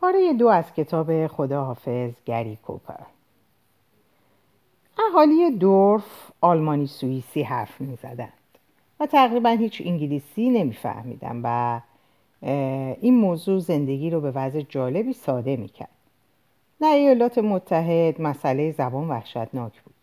پاره 0.00 0.32
دو 0.32 0.48
از 0.48 0.74
کتاب 0.74 1.26
خداحافظ 1.26 2.12
گری 2.26 2.56
کوپر. 2.56 2.94
اهالی 5.10 5.50
دورف 5.50 6.30
آلمانی 6.40 6.86
سوئیسی 6.86 7.42
حرف 7.42 7.80
می 7.80 7.96
زدند 7.96 8.32
و 9.00 9.06
تقریبا 9.06 9.48
هیچ 9.48 9.82
انگلیسی 9.84 10.50
نمیفهمیدم 10.50 11.40
و 11.44 11.80
این 13.00 13.14
موضوع 13.14 13.58
زندگی 13.58 14.10
رو 14.10 14.20
به 14.20 14.30
وضع 14.30 14.60
جالبی 14.60 15.12
ساده 15.12 15.56
می‌کرد. 15.56 15.88
در 16.80 16.94
ایالات 16.94 17.38
متحد 17.38 18.20
مسئله 18.20 18.72
زبان 18.72 19.08
وحشتناک 19.08 19.82
بود. 19.82 19.94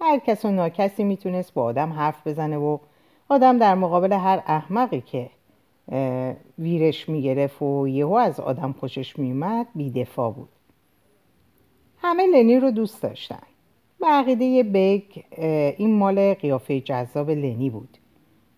هر 0.00 0.18
کس 0.18 0.44
و 0.44 0.50
ناکسی 0.50 1.04
می‌تونست 1.04 1.54
با 1.54 1.62
آدم 1.62 1.92
حرف 1.92 2.26
بزنه 2.26 2.56
و 2.56 2.78
آدم 3.28 3.58
در 3.58 3.74
مقابل 3.74 4.12
هر 4.12 4.42
احمقی 4.46 5.00
که 5.00 5.30
ویرش 6.58 7.08
می‌گرفت 7.08 7.62
و 7.62 7.88
یهو 7.88 8.12
از 8.12 8.40
آدم 8.40 8.72
خوشش 8.72 9.18
میومد 9.18 9.66
بیدفاع 9.74 10.32
بود. 10.32 10.48
همه 11.98 12.26
لنی 12.26 12.60
رو 12.60 12.70
دوست 12.70 13.02
داشتن. 13.02 13.42
به 14.00 14.06
عقیده 14.06 14.62
بگ 14.62 15.02
این 15.78 15.94
مال 15.94 16.34
قیافه 16.34 16.80
جذاب 16.80 17.30
لنی 17.30 17.70
بود. 17.70 17.98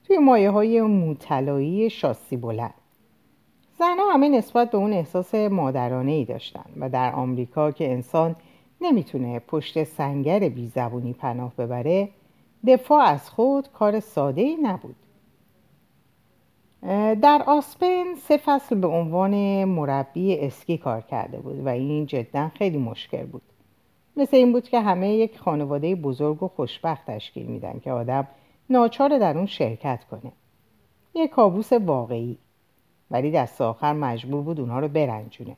توی 0.05 0.19
مایه 0.19 0.50
های 0.50 0.82
موتلایی 0.82 1.91
شاسی 1.91 2.36
بلند. 2.36 2.74
زنها 3.78 4.12
همه 4.12 4.28
نسبت 4.28 4.70
به 4.70 4.78
اون 4.78 4.92
احساس 4.92 5.34
مادرانه 5.34 6.12
ای 6.12 6.24
داشتن 6.24 6.70
و 6.77 6.88
در 6.88 7.12
آمریکا 7.12 7.70
که 7.70 7.92
انسان 7.92 8.36
نمی‌تونه 8.80 9.38
پشت 9.38 9.84
سنگر 9.84 10.48
بیزبونی 10.48 11.12
پناه 11.12 11.55
ببره 11.56 12.08
دفاع 12.66 13.02
از 13.02 13.30
خود 13.30 13.69
کار 13.69 14.00
ساده 14.00 14.41
ای 14.41 14.56
نبود. 14.62 14.97
در 17.23 17.43
آسپن 17.47 18.15
سه 18.15 18.37
فصل 18.37 18.80
به 18.80 18.87
عنوان 18.87 19.65
مربی 19.65 20.39
اسکی 20.39 20.79
کار 20.79 21.01
کرده 21.01 21.39
بود 21.39 21.66
و 21.66 21.69
این 21.69 22.06
جدا 22.06 22.48
خیلی 22.48 22.79
مشکل 22.79 23.27
بود. 23.27 23.43
مثل 24.17 24.37
این 24.37 24.53
بود 24.53 24.69
که 24.69 24.81
همه 24.81 25.09
یک 25.09 25.39
خانواده 25.39 25.95
بزرگ 25.95 26.42
و 26.42 26.48
خوشبخت 26.48 27.06
تشکیل 27.06 27.47
میدن 27.47 27.81
که 27.84 27.92
آدم 27.92 28.28
ناچار 28.70 29.19
در 29.19 29.37
اون 29.37 29.47
شرکت 29.47 30.05
کنه. 30.11 30.33
یک 31.14 31.31
کابوس 31.31 31.72
واقعی. 31.72 32.39
ولی 33.11 33.31
دست 33.31 33.61
آخر 33.61 33.92
مجبور 33.92 34.42
بود 34.42 34.61
اونها 34.61 34.81
رو 34.81 34.89
برنجونه. 34.89 35.56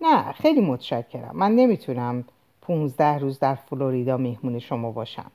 نه 0.00 0.32
خیلی 0.32 0.60
متشکرم. 0.60 1.36
من 1.36 1.54
نمی‌تونم 1.54 2.24
پونزده 2.60 3.18
روز 3.18 3.38
در 3.38 3.54
فلوریدا 3.54 4.16
مهمون 4.16 4.58
شما 4.58 4.90
باشم. 4.90 5.30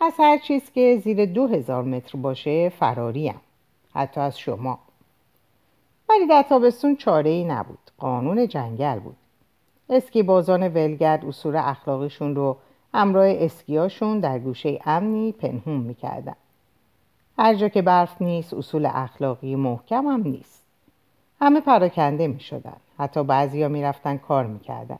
از 0.00 0.12
هر 0.18 0.38
چیز 0.38 0.72
که 0.72 1.00
زیر 1.04 1.26
دو 1.26 1.46
هزار 1.46 1.84
متر 1.84 2.18
باشه 2.18 2.68
فراریم. 2.68 3.40
حتی 3.98 4.20
از 4.20 4.38
شما 4.38 4.78
ولی 6.08 6.26
در 6.26 6.42
تابستون 6.42 6.96
چاره 6.96 7.30
ای 7.30 7.44
نبود 7.44 7.78
قانون 7.98 8.48
جنگل 8.48 8.98
بود 8.98 9.16
اسکی 9.90 10.22
بازان 10.22 10.68
ولگرد 10.68 11.24
اصول 11.24 11.56
اخلاقشون 11.56 12.36
رو 12.36 12.56
همراه 12.94 13.26
اسکیاشون 13.28 14.20
در 14.20 14.38
گوشه 14.38 14.80
امنی 14.84 15.32
پنهون 15.32 15.80
می‌کردن 15.80 16.36
هر 17.38 17.54
جا 17.54 17.68
که 17.68 17.82
برف 17.82 18.22
نیست 18.22 18.54
اصول 18.54 18.88
اخلاقی 18.92 19.56
محکم 19.56 20.06
هم 20.06 20.22
نیست 20.22 20.62
همه 21.40 21.60
پراکنده 21.60 22.26
می 22.26 22.40
شدن. 22.40 22.76
حتی 22.98 23.24
بعضی 23.24 23.62
ها 23.62 23.68
می 23.68 23.82
رفتن 23.82 24.16
کار 24.16 24.46
می 24.46 24.60
کردن. 24.60 24.98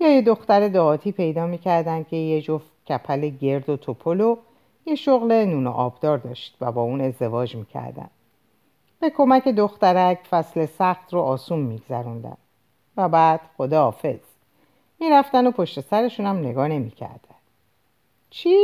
یا 0.00 0.14
یه 0.14 0.22
دختر 0.22 0.68
دعاتی 0.68 1.12
پیدا 1.12 1.46
می 1.46 1.58
کردن 1.58 2.02
که 2.02 2.16
یه 2.16 2.42
جفت 2.42 2.70
کپل 2.88 3.28
گرد 3.28 3.70
و 3.70 3.76
توپل 3.76 4.34
یه 4.86 4.94
شغل 4.94 5.32
نون 5.32 5.66
و 5.66 5.70
آبدار 5.70 6.18
داشت 6.18 6.56
و 6.60 6.72
با 6.72 6.82
اون 6.82 7.00
ازدواج 7.00 7.56
می 7.56 7.66
کردن. 7.66 8.10
به 9.04 9.10
کمک 9.10 9.48
دخترک 9.48 10.18
فصل 10.30 10.66
سخت 10.66 11.14
رو 11.14 11.20
آسون 11.20 11.58
می 11.58 11.78
گذروندن. 11.78 12.36
و 12.96 13.08
بعد 13.08 13.40
خدا 13.56 13.82
حافظ 13.82 14.18
می 15.00 15.10
رفتن 15.10 15.46
و 15.46 15.50
پشت 15.50 15.80
سرشون 15.80 16.26
هم 16.26 16.38
نگاه 16.38 16.68
نمی 16.68 16.90
کردن. 16.90 17.34
چی؟ 18.30 18.58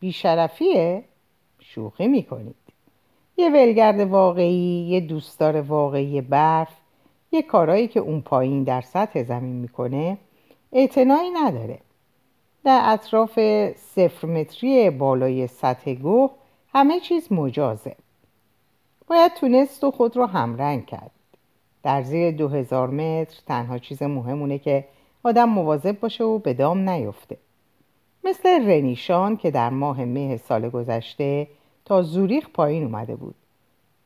بیشرفیه؟ 0.00 1.04
شوخی 1.60 2.08
می 2.08 2.22
کنید. 2.22 2.54
یه 3.36 3.48
ولگرد 3.50 4.00
واقعی، 4.00 4.86
یه 4.88 5.00
دوستدار 5.00 5.60
واقعی 5.60 6.20
برف، 6.20 6.76
یه 7.32 7.42
کارایی 7.42 7.88
که 7.88 8.00
اون 8.00 8.20
پایین 8.20 8.64
در 8.64 8.80
سطح 8.80 9.22
زمین 9.22 9.56
می‌کنه 9.56 10.18
اعتنایی 10.72 11.30
نداره. 11.30 11.78
در 12.64 12.80
اطراف 12.84 13.38
صفر 13.76 14.26
متری 14.26 14.90
بالای 14.90 15.46
سطح 15.46 15.94
گوه 15.94 16.30
همه 16.74 17.00
چیز 17.00 17.32
مجازه. 17.32 17.96
باید 19.06 19.34
تونست 19.34 19.84
و 19.84 19.90
خود 19.90 20.16
رو 20.16 20.26
همرنگ 20.26 20.86
کرد. 20.86 21.10
در 21.82 22.02
زیر 22.02 22.30
دو 22.30 22.48
هزار 22.48 22.90
متر 22.90 23.40
تنها 23.46 23.78
چیز 23.78 24.02
مهمونه 24.02 24.58
که 24.58 24.84
آدم 25.22 25.48
مواظب 25.48 26.00
باشه 26.00 26.24
و 26.24 26.38
به 26.38 26.54
دام 26.54 26.88
نیفته. 26.88 27.36
مثل 28.24 28.48
رنیشان 28.48 29.36
که 29.36 29.50
در 29.50 29.70
ماه 29.70 30.04
مه 30.04 30.36
سال 30.36 30.68
گذشته 30.68 31.48
تا 31.84 32.02
زوریخ 32.02 32.48
پایین 32.48 32.84
اومده 32.84 33.16
بود 33.16 33.34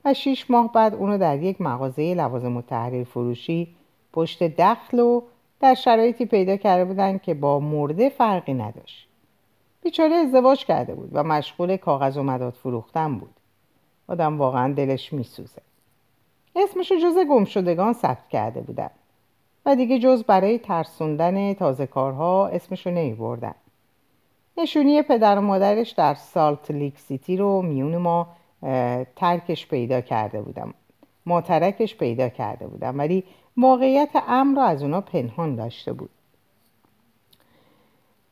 و 0.04 0.14
شیش 0.14 0.50
ماه 0.50 0.72
بعد 0.72 0.94
اونو 0.94 1.18
در 1.18 1.42
یک 1.42 1.60
مغازه 1.60 2.14
لوازم 2.14 2.56
و 2.56 2.62
تحریر 2.62 3.04
فروشی 3.04 3.74
پشت 4.12 4.42
دخل 4.42 5.00
و 5.00 5.22
در 5.60 5.74
شرایطی 5.74 6.26
پیدا 6.26 6.56
کرده 6.56 6.84
بودن 6.84 7.18
که 7.18 7.34
با 7.34 7.60
مرده 7.60 8.08
فرقی 8.08 8.54
نداشت 8.54 9.08
بیچاره 9.82 10.14
ازدواج 10.14 10.64
کرده 10.64 10.94
بود 10.94 11.10
و 11.12 11.22
مشغول 11.22 11.76
کاغذ 11.76 12.16
و 12.16 12.22
مداد 12.22 12.52
فروختن 12.52 13.18
بود 13.18 13.35
آدم 14.08 14.38
واقعا 14.38 14.72
دلش 14.72 15.12
میسوزه. 15.12 15.62
اسمشو 16.56 16.94
جز 16.94 17.16
گمشدگان 17.30 17.92
ثبت 17.92 18.28
کرده 18.28 18.60
بودن. 18.60 18.90
و 19.66 19.76
دیگه 19.76 19.98
جز 19.98 20.24
برای 20.24 20.58
ترسوندن 20.58 21.54
تازه 21.54 21.86
کارها 21.86 22.46
اسمشو 22.46 22.90
نمی 22.90 23.14
بردن. 23.14 23.54
نشونی 24.58 25.02
پدر 25.02 25.38
و 25.38 25.40
مادرش 25.40 25.90
در 25.90 26.14
سالت 26.14 26.70
لیک 26.70 26.98
سیتی 26.98 27.36
رو 27.36 27.62
میون 27.62 27.96
ما 27.96 28.28
ترکش 29.16 29.66
پیدا 29.66 30.00
کرده 30.00 30.42
بودم. 30.42 30.74
ما 31.26 31.40
ترکش 31.40 31.96
پیدا 31.96 32.28
کرده 32.28 32.66
بودم. 32.66 32.98
ولی 32.98 33.24
واقعیت 33.56 34.10
امر 34.28 34.56
رو 34.56 34.62
از 34.62 34.82
اونا 34.82 35.00
پنهان 35.00 35.54
داشته 35.54 35.92
بود. 35.92 36.10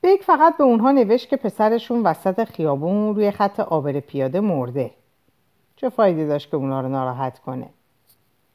بیگ 0.00 0.20
فقط 0.20 0.56
به 0.56 0.64
اونها 0.64 0.92
نوشت 0.92 1.28
که 1.28 1.36
پسرشون 1.36 2.02
وسط 2.02 2.44
خیابون 2.44 3.14
روی 3.14 3.30
خط 3.30 3.60
عابر 3.60 4.00
پیاده 4.00 4.40
مرده. 4.40 4.90
چه 5.84 5.90
فایده 5.90 6.26
داشت 6.26 6.50
که 6.50 6.56
اونا 6.56 6.80
رو 6.80 6.88
ناراحت 6.88 7.38
کنه؟ 7.38 7.68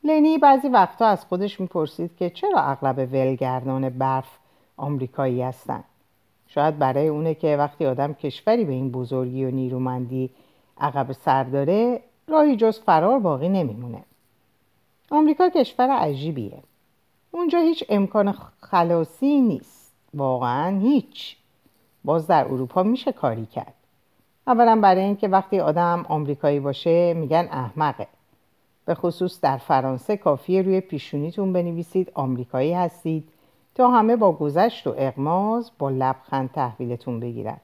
لنی 0.04 0.38
بعضی 0.38 0.68
وقتا 0.68 1.06
از 1.08 1.26
خودش 1.26 1.60
می‌پرسید 1.60 2.16
که 2.16 2.30
چرا 2.30 2.62
اغلب 2.62 2.98
ولگردان 3.14 3.90
برف 3.90 4.38
آمریکایی 4.78 5.42
هستن؟ 5.42 5.84
شاید 6.48 6.80
برای 6.80 7.08
اونه 7.08 7.34
که 7.34 7.58
وقتی 7.58 7.86
آدم 7.86 8.14
کشوری 8.14 8.66
به 8.66 8.74
این 8.74 8.92
بزرگی 8.92 9.46
و 9.46 9.52
نیرومندی 9.52 10.30
عقب 10.78 11.12
سر 11.12 11.44
داره 11.44 12.02
راهی 12.28 12.56
جز 12.56 12.80
فرار 12.80 13.20
باقی 13.20 13.50
نمیمونه. 13.50 14.04
آمریکا 15.12 15.50
کشور 15.50 15.90
عجیبیه. 15.90 16.64
اونجا 17.32 17.60
هیچ 17.60 17.84
امکان 17.90 18.36
خلاصی 18.60 19.42
نیست. 19.42 19.94
واقعا 20.14 20.80
هیچ. 20.80 21.38
باز 22.04 22.28
در 22.28 22.46
اروپا 22.46 22.84
میشه 22.84 23.12
کاری 23.12 23.46
کرد. 23.46 23.74
اولا 24.48 24.80
برای 24.82 25.04
اینکه 25.04 25.28
وقتی 25.28 25.60
آدم 25.60 26.06
آمریکایی 26.10 26.60
باشه 26.60 27.14
میگن 27.14 27.48
احمقه. 27.52 28.08
به 28.86 28.96
خصوص 28.96 29.42
در 29.42 29.58
فرانسه 29.58 30.18
کافیه 30.18 30.62
روی 30.62 30.82
پیشونیتون 30.82 31.54
بنویسید 31.54 32.12
آمریکایی 32.14 32.74
هستید 32.74 33.30
تا 33.76 33.92
همه 33.92 34.16
با 34.16 34.32
گذشت 34.32 34.88
و 34.88 34.96
اغماز 34.98 35.72
با 35.80 35.90
لبخند 35.90 36.52
تحویلتون 36.52 37.20
بگیرن 37.20 37.58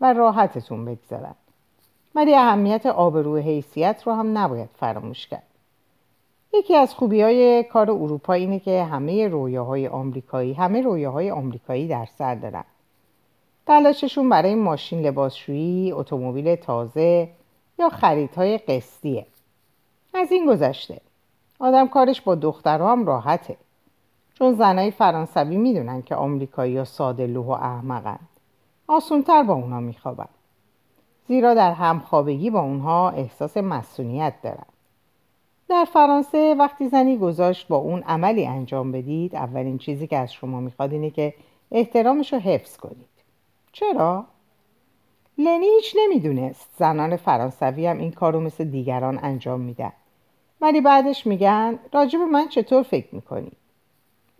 و 0.00 0.12
راحتتون 0.12 0.84
بگذارن. 0.84 1.34
ولی 2.14 2.34
اهمیت 2.34 2.86
آبرو 2.86 3.36
حیثیت 3.36 4.02
رو 4.06 4.12
هم 4.12 4.38
نباید 4.38 4.68
فراموش 4.80 5.26
کرد. 5.26 5.42
یکی 6.54 6.76
از 6.76 6.94
خوبی 6.94 7.22
های 7.22 7.64
کار 7.64 7.90
اروپا 7.90 8.32
اینه 8.32 8.58
که 8.58 8.84
همه 8.84 9.28
رویاهای 9.28 9.88
آمریکایی 9.88 10.52
همه 10.52 10.80
رویاهای 10.80 11.30
آمریکایی 11.30 11.88
در 11.88 12.06
سر 12.18 12.34
دارن. 12.34 12.64
تلاششون 13.66 14.28
برای 14.28 14.54
ماشین 14.54 15.00
لباسشویی 15.00 15.92
اتومبیل 15.92 16.54
تازه 16.54 17.28
یا 17.78 17.88
خریدهای 17.88 18.58
قسطیه. 18.58 19.26
از 20.14 20.32
این 20.32 20.46
گذشته. 20.46 21.00
آدم 21.58 21.88
کارش 21.88 22.20
با 22.20 22.34
دخترها 22.34 22.92
هم 22.92 23.06
راحته. 23.06 23.56
چون 24.34 24.54
زنای 24.54 24.90
فرانسوی 24.90 25.56
می‌دونن 25.56 26.02
که 26.02 26.14
آمریکایی 26.14 26.76
ها 26.76 26.84
ساده 26.84 27.26
لوح 27.26 27.46
و 27.46 27.50
احمقن. 27.50 28.18
آسونتر 28.88 29.42
با 29.42 29.54
اونا 29.54 29.80
میخوابن. 29.80 30.28
زیرا 31.28 31.54
در 31.54 31.72
همخوابگی 31.72 32.50
با 32.50 32.60
اونها 32.60 33.10
احساس 33.10 33.56
مسئولیت 33.56 34.34
دارن. 34.42 34.66
در 35.68 35.84
فرانسه 35.92 36.54
وقتی 36.58 36.88
زنی 36.88 37.18
گذاشت 37.18 37.68
با 37.68 37.76
اون 37.76 38.02
عملی 38.02 38.46
انجام 38.46 38.92
بدید 38.92 39.36
اولین 39.36 39.78
چیزی 39.78 40.06
که 40.06 40.16
از 40.16 40.32
شما 40.32 40.60
می‌خواد 40.60 40.92
اینه 40.92 41.10
که 41.10 41.34
احترامش 41.70 42.32
رو 42.32 42.38
حفظ 42.38 42.76
کنید. 42.76 43.13
چرا؟ 43.74 44.24
لنی 45.38 45.66
هیچ 45.66 45.96
نمی‌دونست. 45.98 46.70
زنان 46.78 47.16
فرانسوی 47.16 47.86
هم 47.86 47.98
این 47.98 48.12
کار 48.12 48.32
رو 48.32 48.40
مثل 48.40 48.64
دیگران 48.64 49.18
انجام 49.22 49.60
میدن. 49.60 49.92
ولی 50.60 50.80
بعدش 50.80 51.26
میگن 51.26 51.78
راجب 51.92 52.18
من 52.18 52.48
چطور 52.48 52.82
فکر 52.82 53.14
می‌کنید 53.14 53.56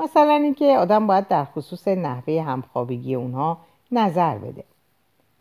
مثلا 0.00 0.34
اینکه 0.34 0.78
آدم 0.78 1.06
باید 1.06 1.28
در 1.28 1.44
خصوص 1.44 1.88
نحوه 1.88 2.42
همخوابگی 2.42 3.14
اونها 3.14 3.58
نظر 3.92 4.38
بده. 4.38 4.64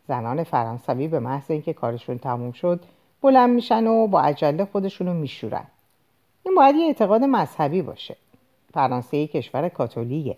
زنان 0.08 0.44
فرانسوی 0.44 1.08
به 1.08 1.18
محض 1.18 1.50
اینکه 1.50 1.72
کارشون 1.72 2.18
تموم 2.18 2.52
شد 2.52 2.80
بلند 3.22 3.50
میشن 3.50 3.86
و 3.86 4.06
با 4.06 4.20
عجله 4.20 4.64
خودشونو 4.64 5.14
میشورن. 5.14 5.66
این 6.42 6.54
باید 6.54 6.76
یه 6.76 6.86
اعتقاد 6.86 7.22
مذهبی 7.22 7.82
باشه. 7.82 8.16
فرانسه 8.72 9.26
کشور 9.26 9.68
کاتولیکه. 9.68 10.36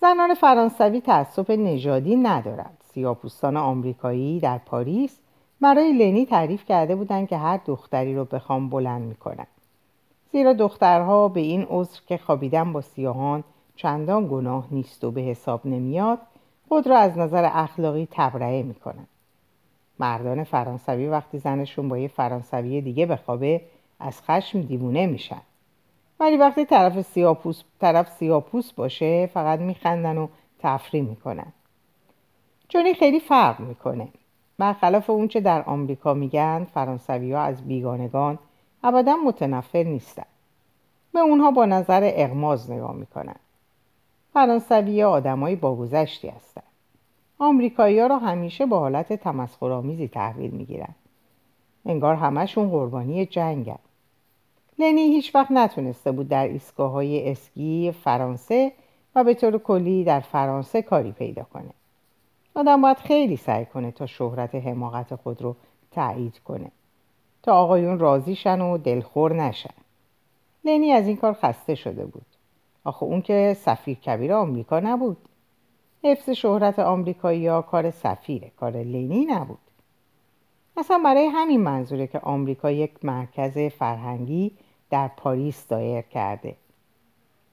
زنان 0.00 0.34
فرانسوی 0.34 1.00
تعصب 1.00 1.52
نژادی 1.52 2.16
ندارند. 2.16 2.78
سیاپوستان 2.84 3.56
آمریکایی 3.56 4.40
در 4.40 4.58
پاریس 4.58 5.18
برای 5.60 5.92
لنی 5.92 6.26
تعریف 6.26 6.64
کرده 6.64 6.96
بودند 6.96 7.28
که 7.28 7.36
هر 7.36 7.60
دختری 7.66 8.14
رو 8.14 8.24
بخوام 8.24 8.68
بلند 8.68 9.02
می‌کنن. 9.02 9.46
زیرا 10.32 10.52
دخترها 10.52 11.28
به 11.28 11.40
این 11.40 11.66
عذر 11.70 12.00
که 12.06 12.16
خوابیدن 12.18 12.72
با 12.72 12.80
سیاهان 12.80 13.44
چندان 13.76 14.28
گناه 14.28 14.66
نیست 14.70 15.04
و 15.04 15.10
به 15.10 15.20
حساب 15.20 15.66
نمیاد 15.66 16.18
خود 16.68 16.86
را 16.86 16.98
از 16.98 17.18
نظر 17.18 17.50
اخلاقی 17.52 18.08
تبرئه 18.10 18.62
می‌کنن. 18.62 19.06
مردان 19.98 20.44
فرانسوی 20.44 21.06
وقتی 21.06 21.38
زنشون 21.38 21.88
با 21.88 21.98
یه 21.98 22.08
فرانسوی 22.08 22.80
دیگه 22.80 23.06
بخوابه 23.06 23.60
از 24.00 24.22
خشم 24.22 24.60
دیوونه 24.60 25.06
میشن. 25.06 25.42
ولی 26.20 26.36
وقتی 26.36 26.64
طرف 26.64 27.02
سیاپوس 27.02 27.62
طرف 27.80 28.10
سیاپوس 28.10 28.72
باشه 28.72 29.26
فقط 29.26 29.60
میخندن 29.60 30.18
و 30.18 30.28
تفریح 30.58 31.02
می‌کنن. 31.02 31.52
چون 32.68 32.92
خیلی 32.92 33.20
فرق 33.20 33.60
می‌کنه. 33.60 34.08
برخلاف 34.58 35.10
اونچه 35.10 35.40
در 35.40 35.62
آمریکا 35.62 36.14
میگن 36.14 36.66
فرانسوی 36.74 37.32
ها 37.32 37.40
از 37.40 37.68
بیگانگان 37.68 38.38
ابدا 38.84 39.16
متنفر 39.16 39.82
نیستن. 39.82 40.26
به 41.12 41.20
اونها 41.20 41.50
با 41.50 41.64
نظر 41.64 42.10
اغماز 42.14 42.70
نگاه 42.70 42.92
می‌کنن. 42.92 43.36
فرانسوی 44.32 45.00
ها 45.00 45.10
آدمایی 45.10 45.56
با 45.56 45.76
گذشتی 45.76 46.28
هستن. 46.28 46.62
آمریکایی 47.38 47.98
ها 47.98 48.06
را 48.06 48.18
همیشه 48.18 48.66
با 48.66 48.78
حالت 48.78 49.12
تمسخرآمیزی 49.12 50.08
تحویل 50.08 50.50
می‌گیرن. 50.50 50.94
انگار 51.86 52.14
همشون 52.14 52.70
قربانی 52.70 53.26
جنگن. 53.26 53.78
لنی 54.78 55.00
هیچ 55.00 55.34
وقت 55.34 55.50
نتونسته 55.50 56.12
بود 56.12 56.28
در 56.28 56.48
ایستگاه 56.48 56.90
های 56.90 57.30
اسکی 57.30 57.94
فرانسه 58.04 58.72
و 59.14 59.24
به 59.24 59.34
طور 59.34 59.58
کلی 59.58 60.04
در 60.04 60.20
فرانسه 60.20 60.82
کاری 60.82 61.12
پیدا 61.12 61.42
کنه. 61.42 61.70
آدم 62.54 62.82
باید 62.82 62.96
خیلی 62.96 63.36
سعی 63.36 63.64
کنه 63.64 63.90
تا 63.90 64.06
شهرت 64.06 64.54
حماقت 64.54 65.14
خود 65.14 65.42
رو 65.42 65.56
تایید 65.90 66.38
کنه. 66.38 66.70
تا 67.42 67.52
آقایون 67.52 67.98
راضیشن 67.98 68.60
و 68.60 68.78
دلخور 68.78 69.32
نشن. 69.32 69.74
لنی 70.64 70.92
از 70.92 71.06
این 71.06 71.16
کار 71.16 71.32
خسته 71.32 71.74
شده 71.74 72.06
بود. 72.06 72.26
آخه 72.84 73.02
اون 73.02 73.22
که 73.22 73.56
سفیر 73.60 73.96
کبیر 73.96 74.32
آمریکا 74.32 74.80
نبود. 74.80 75.16
حفظ 76.04 76.30
شهرت 76.30 76.78
آمریکایی 76.78 77.46
ها 77.46 77.62
کار 77.62 77.90
سفیره 77.90 78.50
کار 78.60 78.72
لنی 78.72 79.24
نبود. 79.24 79.58
اصلا 80.76 81.00
برای 81.04 81.26
همین 81.26 81.60
منظوره 81.60 82.06
که 82.06 82.18
آمریکا 82.18 82.70
یک 82.70 83.04
مرکز 83.04 83.58
فرهنگی 83.58 84.52
در 84.90 85.08
پاریس 85.08 85.68
دایر 85.68 86.02
کرده. 86.02 86.56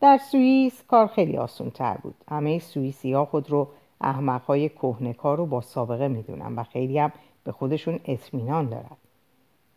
در 0.02 0.18
سوئیس 0.18 0.84
کار 0.88 1.08
خیلی 1.08 1.38
آسون 1.38 1.70
تر 1.70 1.98
بود. 1.98 2.16
همه 2.30 2.60
سوئیسی 2.60 3.14
ها 3.14 3.26
خود 3.26 3.52
رو 3.52 3.68
احمقهای 4.02 4.70
کهنکار 4.70 5.38
رو 5.38 5.46
با 5.46 5.62
سابقه 5.62 6.08
می‌دونن 6.08 6.56
و 6.56 6.64
خیلی 6.64 7.00
هم 7.00 7.12
به 7.44 7.52
خودشون 7.52 8.00
اطمینان 8.06 8.70
دارن. 8.70 8.98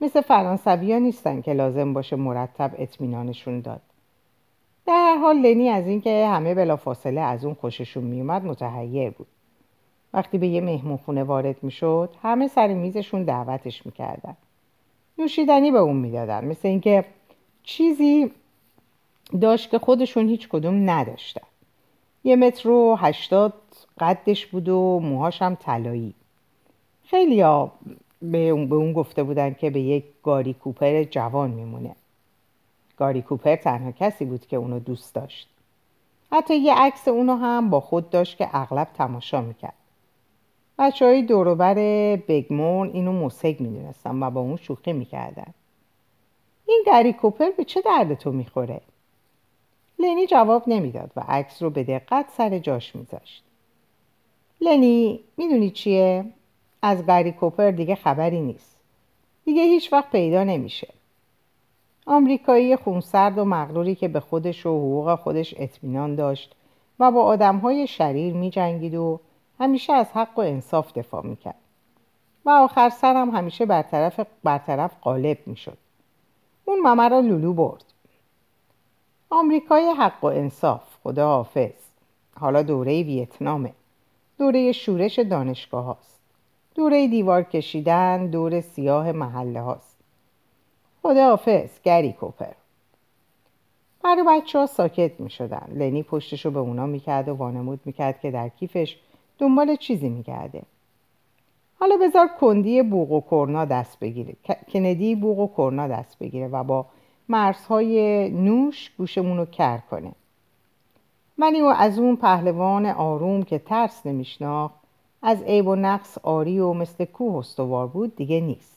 مثل 0.00 0.20
فرانسوی 0.20 0.92
ها 0.92 0.98
نیستن 0.98 1.40
که 1.40 1.52
لازم 1.52 1.92
باشه 1.92 2.16
مرتب 2.16 2.70
اطمینانشون 2.78 3.60
داد. 3.60 3.80
در 4.86 4.94
هر 4.94 5.16
حال 5.16 5.36
لنی 5.36 5.68
از 5.68 5.86
اینکه 5.86 6.26
همه 6.26 6.54
بلافاصله 6.54 7.20
از 7.20 7.44
اون 7.44 7.54
خوششون 7.54 8.04
میومد 8.04 8.44
متحیر 8.44 9.10
بود. 9.10 9.26
وقتی 10.14 10.38
به 10.38 10.46
یه 10.46 10.60
مهمون 10.60 10.96
خونه 10.96 11.24
وارد 11.24 11.62
می‌شد 11.62 12.10
همه 12.22 12.48
سر 12.48 12.74
میزشون 12.74 13.22
دعوتش 13.22 13.86
می‌کردن. 13.86 14.36
نوشیدنی 15.18 15.70
به 15.70 15.78
اون 15.78 15.96
می‌دادن 15.96 16.44
مثل 16.44 16.68
اینکه 16.68 17.04
چیزی 17.66 18.30
داشت 19.40 19.70
که 19.70 19.78
خودشون 19.78 20.28
هیچ 20.28 20.48
کدوم 20.48 20.90
نداشتن. 20.90 21.46
یه 22.24 22.36
متر 22.36 22.68
و 22.68 22.96
هشتاد 22.96 23.52
قدش 24.00 24.46
بود 24.46 24.68
و 24.68 25.00
موهاش 25.02 25.42
هم 25.42 25.54
طلایی. 25.54 26.14
خیلی 27.04 27.40
ها 27.40 27.72
به 28.22 28.48
اون 28.48 28.92
گفته 28.92 29.22
بودن 29.22 29.54
که 29.54 29.70
به 29.70 29.80
یک 29.80 30.04
گاری 30.22 30.54
کوپر 30.54 31.02
جوان 31.02 31.50
میمونه. 31.50 31.96
گاری 32.96 33.22
کوپر 33.22 33.56
تنها 33.56 33.92
کسی 33.92 34.24
بود 34.24 34.46
که 34.46 34.56
اونو 34.56 34.78
دوست 34.78 35.14
داشت. 35.14 35.48
حتی 36.32 36.56
یه 36.56 36.74
عکس 36.74 37.08
اونو 37.08 37.36
هم 37.36 37.70
با 37.70 37.80
خود 37.80 38.10
داشت 38.10 38.38
که 38.38 38.48
اغلب 38.52 38.88
تماشا 38.94 39.40
می‌کرد. 39.40 39.74
بچه 40.78 41.04
های 41.04 41.22
دوروبر 41.22 41.74
بگمون 42.28 42.90
اینو 42.92 43.12
موسیق 43.12 43.60
می‌دونستن 43.60 44.22
و 44.22 44.30
با 44.30 44.40
اون 44.40 44.56
شوخی 44.56 44.92
می‌کردن. 44.92 45.54
این 46.66 46.82
گری 46.86 47.12
کوپر 47.12 47.50
به 47.50 47.64
چه 47.64 47.80
درد 47.80 48.14
تو 48.14 48.32
می‌خوره؟ 48.32 48.80
لنی 49.98 50.26
جواب 50.26 50.62
نمی‌داد 50.66 51.10
و 51.16 51.22
عکس 51.28 51.62
رو 51.62 51.70
به 51.70 51.84
دقت 51.84 52.26
سر 52.36 52.58
جاش 52.58 52.96
میذاشت. 52.96 53.42
لنی 54.60 55.20
می‌دونی 55.36 55.70
چیه؟ 55.70 56.24
از 56.82 57.06
گری 57.06 57.32
کوپر 57.32 57.70
دیگه 57.70 57.94
خبری 57.94 58.40
نیست. 58.40 58.76
دیگه 59.44 59.62
هیچ 59.62 59.92
وقت 59.92 60.10
پیدا 60.10 60.44
نمیشه. 60.44 60.88
آمریکایی 62.06 62.76
خونسرد 62.76 63.38
و 63.38 63.44
مغروری 63.44 63.94
که 63.94 64.08
به 64.08 64.20
خودش 64.20 64.66
و 64.66 64.68
حقوق 64.68 65.14
خودش 65.14 65.54
اطمینان 65.58 66.14
داشت 66.14 66.54
و 67.00 67.10
با 67.10 67.22
آدمهای 67.22 67.86
شریر 67.86 68.34
میجنگید 68.34 68.94
و 68.94 69.20
همیشه 69.60 69.92
از 69.92 70.06
حق 70.12 70.38
و 70.38 70.40
انصاف 70.40 70.92
دفاع 70.92 71.26
می‌کرد. 71.26 71.54
و 72.44 72.50
آخر 72.50 72.88
سرم 72.88 73.30
همیشه 73.30 73.66
برطرف, 73.66 74.20
برطرف 74.44 74.90
غالب 75.02 75.38
می‌شد. 75.46 75.78
اون 76.76 76.92
ممه 76.92 77.08
را 77.08 77.20
لولو 77.20 77.52
برد. 77.52 77.84
آمریکای 79.30 79.94
حق 79.98 80.24
و 80.24 80.26
انصاف 80.26 80.82
خدا 81.02 81.26
حافظ. 81.26 81.72
حالا 82.40 82.62
دوره 82.62 83.02
ویتنامه. 83.02 83.72
دوره 84.38 84.72
شورش 84.72 85.18
دانشگاه 85.18 85.84
هاست. 85.84 86.20
دوره 86.74 87.08
دیوار 87.08 87.42
کشیدن 87.42 88.26
دور 88.26 88.60
سیاه 88.60 89.12
محله 89.12 89.60
هاست. 89.60 89.96
خدا 91.02 91.28
حافظ 91.28 91.70
گری 91.84 92.12
کوپر. 92.12 92.52
برای 94.04 94.24
بچه 94.28 94.58
ها 94.58 94.66
ساکت 94.66 95.20
می 95.20 95.30
شدن. 95.30 95.72
لنی 95.74 96.02
پشتش 96.02 96.46
به 96.46 96.58
اونا 96.58 96.86
می 96.86 97.00
کرد 97.00 97.28
و 97.28 97.34
وانمود 97.34 97.80
می 97.84 97.92
کرد 97.92 98.20
که 98.20 98.30
در 98.30 98.48
کیفش 98.48 98.96
دنبال 99.38 99.76
چیزی 99.76 100.08
می 100.08 100.22
کرده. 100.22 100.62
حالا 101.80 101.96
بذار 102.02 102.28
کندی 102.40 102.82
بوغ 102.82 103.12
و 103.12 103.20
کرنا 103.30 103.64
دست 103.64 103.98
بگیره. 103.98 104.34
کندی 104.72 105.14
بوغ 105.14 105.38
و 105.38 105.50
کرنا 105.56 105.88
دست 105.88 106.18
بگیره 106.18 106.48
و 106.48 106.64
با 106.64 106.86
مرزهای 107.28 108.28
نوش 108.30 108.90
گوشمون 108.98 109.36
رو 109.36 109.44
کر 109.44 109.78
کنه. 109.78 110.12
ولی 111.38 111.60
او 111.60 111.68
از 111.68 111.98
اون 111.98 112.16
پهلوان 112.16 112.86
آروم 112.86 113.42
که 113.42 113.58
ترس 113.58 114.06
نمیشناخت 114.06 114.74
از 115.22 115.42
عیب 115.42 115.66
و 115.66 115.76
نقص 115.76 116.18
آری 116.18 116.58
و 116.58 116.72
مثل 116.72 117.04
کوه 117.04 117.36
استوار 117.38 117.86
بود 117.86 118.16
دیگه 118.16 118.40
نیست. 118.40 118.76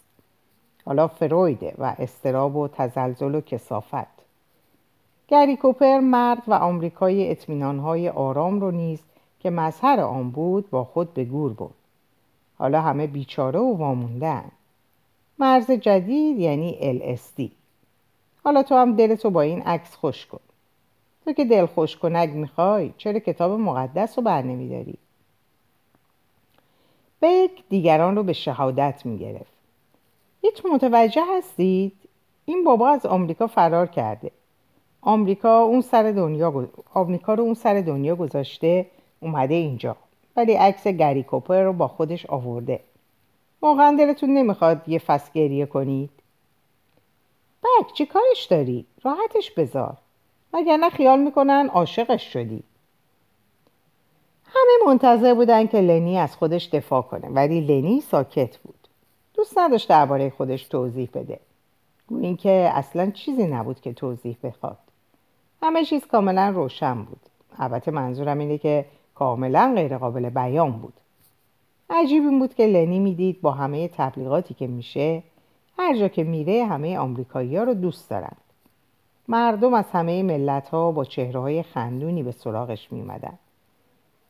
حالا 0.86 1.08
فرویده 1.08 1.74
و 1.78 1.96
استراب 2.00 2.56
و 2.56 2.68
تزلزل 2.68 3.36
و 3.36 3.42
کسافت. 3.42 4.20
گری 5.28 5.56
کوپر 5.56 6.00
مرد 6.00 6.44
و 6.48 6.54
آمریکای 6.54 7.32
اطمینانهای 7.32 8.10
آرام 8.10 8.60
رو 8.60 8.72
نیز 8.72 9.00
که 9.40 9.50
مظهر 9.50 10.00
آن 10.00 10.32
بود 10.32 10.70
با 10.70 10.84
خود 10.84 11.14
به 11.14 11.26
گور 11.26 11.54
بود 11.54 11.74
حالا 12.60 12.82
همه 12.82 13.08
بیچاره 13.08 13.60
و 13.60 13.78
واموندن. 13.78 14.52
مرز 15.40 15.72
جدید 15.72 16.40
یعنی 16.40 17.00
LSD 17.00 17.44
حالا 18.44 18.64
تو 18.64 18.76
هم 18.76 18.96
دلتو 18.96 19.30
با 19.30 19.42
این 19.42 19.62
عکس 19.62 19.96
خوش 19.96 20.26
کن. 20.26 20.40
تو 21.26 21.34
که 21.34 21.46
دل 21.46 21.66
خوش 21.66 21.98
کنگ 21.98 22.30
می‌خوای 22.30 22.94
چرا 22.98 23.20
کتاب 23.20 23.60
مقدس 23.60 24.18
رو 24.18 24.24
بر 24.24 24.42
نمیداری؟ 24.42 24.96
بیک 27.22 27.64
دیگران 27.70 28.16
رو 28.16 28.24
به 28.24 28.34
شهادت 28.34 29.02
می‌گرفت. 29.06 29.54
هیچ 30.42 30.66
متوجه 30.74 31.24
هستید؟ 31.38 31.92
این 32.46 32.64
بابا 32.64 32.90
از 32.90 33.06
آمریکا 33.06 33.48
فرار 33.48 33.88
کرده. 33.88 34.32
آمریکا 35.02 35.62
اون 35.62 35.82
سر 35.82 36.12
دنیا 36.12 36.68
آمریکا 36.94 37.34
رو 37.34 37.44
اون 37.44 37.54
سر 37.54 37.82
دنیا 37.82 38.16
گذاشته 38.16 38.86
اومده 39.20 39.54
اینجا. 39.54 39.96
ولی 40.36 40.54
عکس 40.54 40.88
گری 40.88 41.24
کوپر 41.24 41.64
رو 41.64 41.74
با 41.74 41.88
خودش 41.88 42.26
آورده. 42.26 42.80
واقعا 43.62 43.96
دلتون 43.98 44.30
نمی‌خواد 44.30 44.90
یه 44.90 45.00
فس 45.00 45.32
گریه 45.32 45.66
کنید؟ 45.66 46.10
بک 47.64 47.94
چی 47.94 48.06
کارش 48.06 48.46
داری؟ 48.46 48.86
راحتش 49.04 49.52
بذار. 49.52 49.98
وگرنه 50.54 50.90
خیال 50.90 51.20
می‌کنن 51.20 51.70
عاشقش 51.74 52.34
شدی. 52.34 52.64
همه 54.46 54.88
منتظر 54.88 55.34
بودن 55.34 55.68
که 55.68 55.82
لنی 55.82 56.18
از 56.18 56.36
خودش 56.36 56.70
دفاع 56.70 57.02
کنه 57.02 57.30
ولی 57.30 57.62
لنی 57.62 58.02
ساکت 58.02 58.58
بود. 58.58 58.88
دوست 59.34 59.58
نداشت 59.58 59.90
درباره 59.90 60.30
خودش 60.30 60.64
توضیح 60.64 61.10
بده. 61.14 61.40
گویا 62.08 62.26
اینکه 62.26 62.72
اصلا 62.74 63.12
چیزی 63.12 63.48
نبود 63.48 63.82
که 63.82 63.94
توضیح 63.94 64.38
بخواد. 64.44 64.78
همه 65.64 65.86
چیز 65.86 66.06
کاملا 66.06 66.50
روشن 66.50 67.04
بود. 67.04 67.20
البته 67.58 67.92
منظورم 67.92 68.40
اینه 68.40 68.58
که 68.58 68.86
کاملا 69.20 69.74
غیر 69.76 69.98
قابل 69.98 70.30
بیان 70.30 70.72
بود. 70.72 70.94
عجیب 71.90 72.24
این 72.24 72.40
بود 72.40 72.54
که 72.54 72.66
لنی 72.66 73.00
می‌دید 73.00 73.42
با 73.42 73.52
همه 73.52 73.88
تبلیغاتی 73.88 74.54
که 74.54 74.68
میشه 74.68 75.24
هر 75.78 75.98
جا 75.98 76.08
که 76.08 76.24
میره 76.24 76.66
همه 76.66 76.98
آمریکایی 76.98 77.56
ها 77.56 77.64
رو 77.64 77.74
دوست 77.74 78.10
دارن 78.10 78.36
مردم 79.28 79.74
از 79.74 79.86
همه 79.92 80.24
ملت 80.24 80.70
ها 80.70 80.92
با 80.92 81.06
چهره 81.06 81.40
های 81.40 81.64
خندونی 81.64 82.24
به 82.24 82.32
سراغش 82.32 82.92
میمدن 82.92 83.40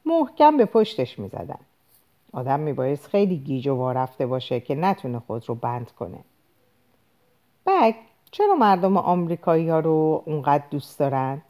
محکم 0.06 0.58
به 0.58 0.66
پشتش 0.66 1.20
می‌زدن. 1.20 1.60
آدم 2.34 2.60
میبایست 2.60 3.08
خیلی 3.08 3.38
گیج 3.38 3.68
و 3.68 3.76
وارفته 3.76 4.26
باشه 4.26 4.60
که 4.60 4.76
نتونه 4.76 5.20
خود 5.20 5.50
رو 5.50 5.56
بند 5.56 5.92
کنه. 5.92 6.20
بک 7.66 7.96
چرا 8.32 8.56
مردم 8.56 8.98
آمریکایی 8.98 9.70
ها 9.70 9.80
رو 9.80 10.24
اونقدر 10.26 10.64
دوست 10.72 11.00
دارن؟ 11.00 11.42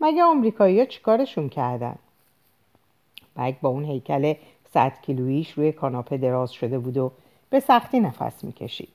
مگه 0.00 0.22
آمریکایی 0.22 0.78
ها 0.78 0.84
چیکارشون 0.84 1.48
کردن؟ 1.48 1.96
بک 3.36 3.60
با 3.60 3.68
اون 3.68 3.84
هیکل 3.84 4.34
صد 4.74 4.92
کیلویش 5.02 5.50
روی 5.50 5.72
کاناپه 5.72 6.16
دراز 6.16 6.52
شده 6.52 6.78
بود 6.78 6.96
و 6.96 7.12
به 7.50 7.60
سختی 7.60 8.00
نفس 8.00 8.44
می‌کشید. 8.44 8.88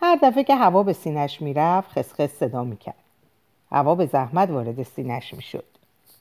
هر 0.00 0.18
دفعه 0.22 0.44
که 0.44 0.54
هوا 0.54 0.82
به 0.82 0.92
سینش 0.92 1.42
می‌رفت 1.42 1.90
خسخس 1.90 2.38
صدا 2.38 2.64
می‌کرد. 2.64 2.94
هوا 3.72 3.94
به 3.94 4.06
زحمت 4.06 4.50
وارد 4.50 4.82
سینش 4.82 5.34
می‌شد. 5.34 5.64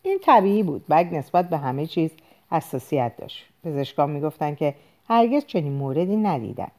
این 0.04 0.20
طبیعی 0.24 0.64
بود. 0.64 0.88
بگ 0.88 1.16
نسبت 1.16 1.50
به 1.50 1.58
همه 1.58 1.86
چیز 1.86 2.12
حساسیت 2.52 3.18
داشت. 3.18 3.46
پزشکان 3.64 4.10
می‌گفتند 4.10 4.58
که 4.58 4.76
هرگز 5.08 5.46
چنین 5.46 5.74
موردی 5.74 6.18
ندیدن. 6.18 6.72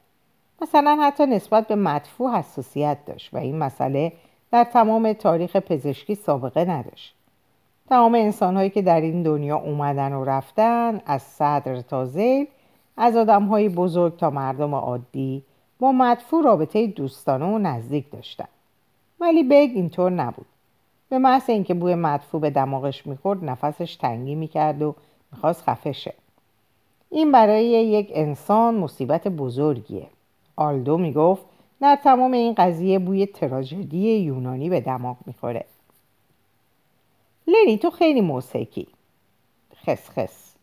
مثلا 0.62 0.98
حتی 1.02 1.26
نسبت 1.26 1.68
به 1.68 1.74
مدفوع 1.74 2.38
حساسیت 2.38 2.98
داشت 3.06 3.34
و 3.34 3.38
این 3.38 3.58
مسئله 3.58 4.12
در 4.52 4.64
تمام 4.64 5.12
تاریخ 5.12 5.56
پزشکی 5.56 6.14
سابقه 6.14 6.64
نداشت. 6.64 7.14
تمام 7.90 8.14
انسانهایی 8.14 8.70
که 8.70 8.82
در 8.82 9.00
این 9.00 9.22
دنیا 9.22 9.56
اومدن 9.56 10.12
و 10.12 10.24
رفتن 10.24 11.00
از 11.06 11.22
صدر 11.22 11.80
تا 11.80 12.04
زیل 12.04 12.46
از 12.96 13.16
آدمهای 13.16 13.68
بزرگ 13.68 14.16
تا 14.16 14.30
مردم 14.30 14.74
عادی 14.74 15.42
با 15.78 15.92
مدفوع 15.92 16.44
رابطه 16.44 16.86
دوستانه 16.86 17.44
و 17.44 17.58
نزدیک 17.58 18.10
داشتن. 18.10 18.48
ولی 19.20 19.42
بگ 19.42 19.70
اینطور 19.74 20.10
نبود. 20.10 20.46
به 21.08 21.18
محض 21.18 21.50
اینکه 21.50 21.74
بوی 21.74 21.94
مدفوع 21.94 22.40
به 22.40 22.50
دماغش 22.50 23.06
می‌خورد 23.06 23.44
نفسش 23.44 23.96
تنگی 23.96 24.34
می‌کرد 24.34 24.82
و 24.82 24.94
می‌خواست 25.32 25.62
خفه 25.62 25.92
شه. 25.92 26.14
این 27.10 27.32
برای 27.32 27.64
یک 27.64 28.10
انسان 28.14 28.74
مصیبت 28.74 29.28
بزرگیه. 29.28 30.06
آلدو 30.56 30.98
می‌گفت 30.98 31.44
در 31.80 31.98
تمام 32.04 32.32
این 32.32 32.54
قضیه 32.54 32.98
بوی 32.98 33.26
تراژدی 33.26 34.18
یونانی 34.18 34.70
به 34.70 34.80
دماغ 34.80 35.16
می‌خوره. 35.26 35.64
لنی 37.50 37.78
تو 37.78 37.90
خیلی 37.90 38.20
موسیقی. 38.20 38.88
خس 39.86 40.10
خس. 40.10 40.54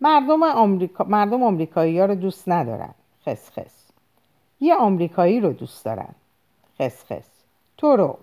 مردم, 0.00 0.42
آمریکا... 0.42 1.04
مردم 1.04 1.42
آمریکایی 1.42 1.98
ها 2.00 2.06
رو 2.06 2.14
دوست 2.14 2.48
ندارن. 2.48 2.94
خس 3.26 3.50
خس. 3.50 3.90
یه 4.60 4.74
آمریکایی 4.74 5.40
رو 5.40 5.52
دوست 5.52 5.84
دارن. 5.84 6.14
خس 6.78 7.04
خس. 7.04 7.30
تو 7.76 7.96
رو. 7.96 8.18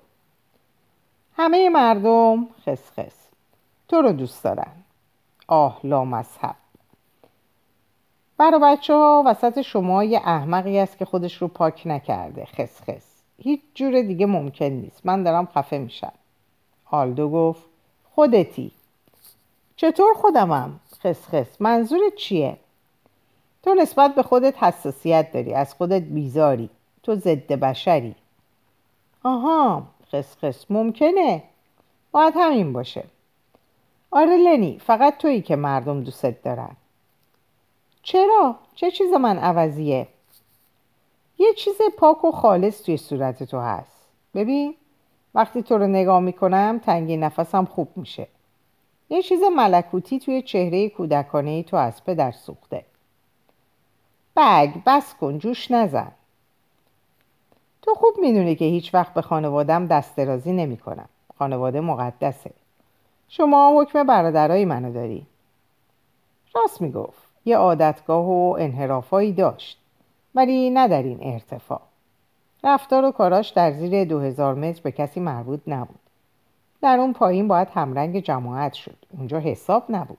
همه 1.38 1.70
مردم 1.70 2.48
خس 2.66 2.92
خس. 3.00 3.28
تو 3.88 4.02
رو 4.02 4.12
دوست 4.12 4.44
دارن. 4.44 4.72
آه 5.48 5.80
لا 5.84 6.06
مذهب 6.06 6.56
برا 8.38 8.60
بچه 8.60 8.94
ها 8.94 9.24
وسط 9.26 9.62
شما 9.62 10.04
یه 10.04 10.22
احمقی 10.26 10.80
است 10.80 10.98
که 10.98 11.06
خودش 11.06 11.42
رو 11.42 11.48
پاک 11.48 11.82
نکرده. 11.86 12.46
خس 12.46 12.82
خس. 12.82 13.22
هیچ 13.38 13.62
جور 13.76 14.02
دیگه 14.02 14.26
ممکن 14.26 14.66
نیست. 14.66 15.06
من 15.06 15.24
دارم 15.24 15.46
خفه 15.46 15.78
میشم. 15.78 16.14
آلدو 16.92 17.30
گفت 17.30 17.64
خودتی. 18.16 18.72
چطور 19.76 20.14
خودمم؟ 20.14 20.80
خس 21.00 21.28
خس. 21.28 21.62
منظور 21.62 22.00
چیه؟ 22.18 22.58
تو 23.64 23.74
نسبت 23.74 24.16
به 24.16 24.24
خودت 24.24 24.64
حساسیت 24.64 25.32
داری. 25.32 25.54
از 25.54 25.74
خودت 25.74 26.02
بیزاری. 26.02 26.70
تو 27.04 27.16
ضد 27.16 27.54
بشری. 27.54 28.16
آها. 29.24 29.84
خس 30.12 30.38
خس. 30.38 30.66
ممکنه. 30.72 31.44
باید 32.12 32.34
همین 32.38 32.74
باشه. 32.74 33.04
آره 34.12 34.38
لنی 34.38 34.80
فقط 34.80 35.18
تویی 35.18 35.42
که 35.42 35.56
مردم 35.56 36.04
دوستت 36.04 36.44
دارن. 36.44 36.76
چرا؟ 38.04 38.56
چه 38.76 38.92
چیز 38.92 39.14
من 39.14 39.38
عوضیه؟ 39.40 40.08
یه 41.38 41.54
چیز 41.54 41.76
پاک 41.98 42.26
و 42.26 42.32
خالص 42.32 42.84
توی 42.84 42.98
صورت 42.98 43.44
تو 43.44 43.60
هست. 43.60 44.08
ببین؟ 44.36 44.76
وقتی 45.36 45.64
تو 45.64 45.78
رو 45.78 45.88
نگاه 45.88 46.20
می‌کنم 46.20 46.82
تنگی 46.86 47.18
نفسم 47.18 47.66
خوب 47.66 47.88
میشه. 47.96 48.28
یه 49.10 49.22
چیز 49.22 49.40
ملکوتی 49.56 50.20
توی 50.20 50.42
چهره 50.42 50.90
کودکانه 50.90 51.64
تو 51.64 51.78
از 51.78 52.04
در 52.04 52.32
سوخته. 52.32 52.86
بگ 54.38 54.70
بس 54.86 55.14
کن 55.14 55.40
جوش 55.40 55.72
نزن. 55.72 56.12
تو 57.82 57.94
خوب 57.94 58.14
می‌دونی 58.22 58.56
که 58.56 58.66
هیچ 58.66 58.94
وقت 58.94 59.14
به 59.14 59.22
خانوادم 59.22 59.88
دست 59.88 60.16
درازی 60.16 60.52
نمی 60.52 60.78
کنم 60.78 61.10
خانواده 61.40 61.82
مقدسه. 61.82 62.52
شما 63.30 63.82
حکم 63.82 64.04
برادرای 64.04 64.66
منو 64.66 64.94
داری. 64.94 65.26
راست 66.56 66.82
می‌گفت. 66.82 67.24
یه 67.46 67.58
عادتگاه 67.58 68.26
و 68.26 68.56
انحرافایی 68.60 69.32
داشت. 69.32 69.80
ولی 70.36 70.70
نه 70.70 70.88
در 70.88 71.04
این 71.04 71.20
ارتفاع. 71.22 71.82
رفتار 72.64 73.06
و 73.06 73.12
کاراش 73.12 73.50
در 73.50 73.72
زیر 73.72 74.06
دو 74.06 74.20
هزار 74.20 74.54
متر 74.54 74.82
به 74.82 74.92
کسی 74.92 75.20
مربوط 75.20 75.60
نبود. 75.68 76.00
در 76.82 76.98
اون 76.98 77.14
پایین 77.14 77.48
باید 77.48 77.68
همرنگ 77.74 78.20
جماعت 78.20 78.74
شد. 78.74 78.96
اونجا 79.18 79.40
حساب 79.40 79.86
نبود. 79.90 80.18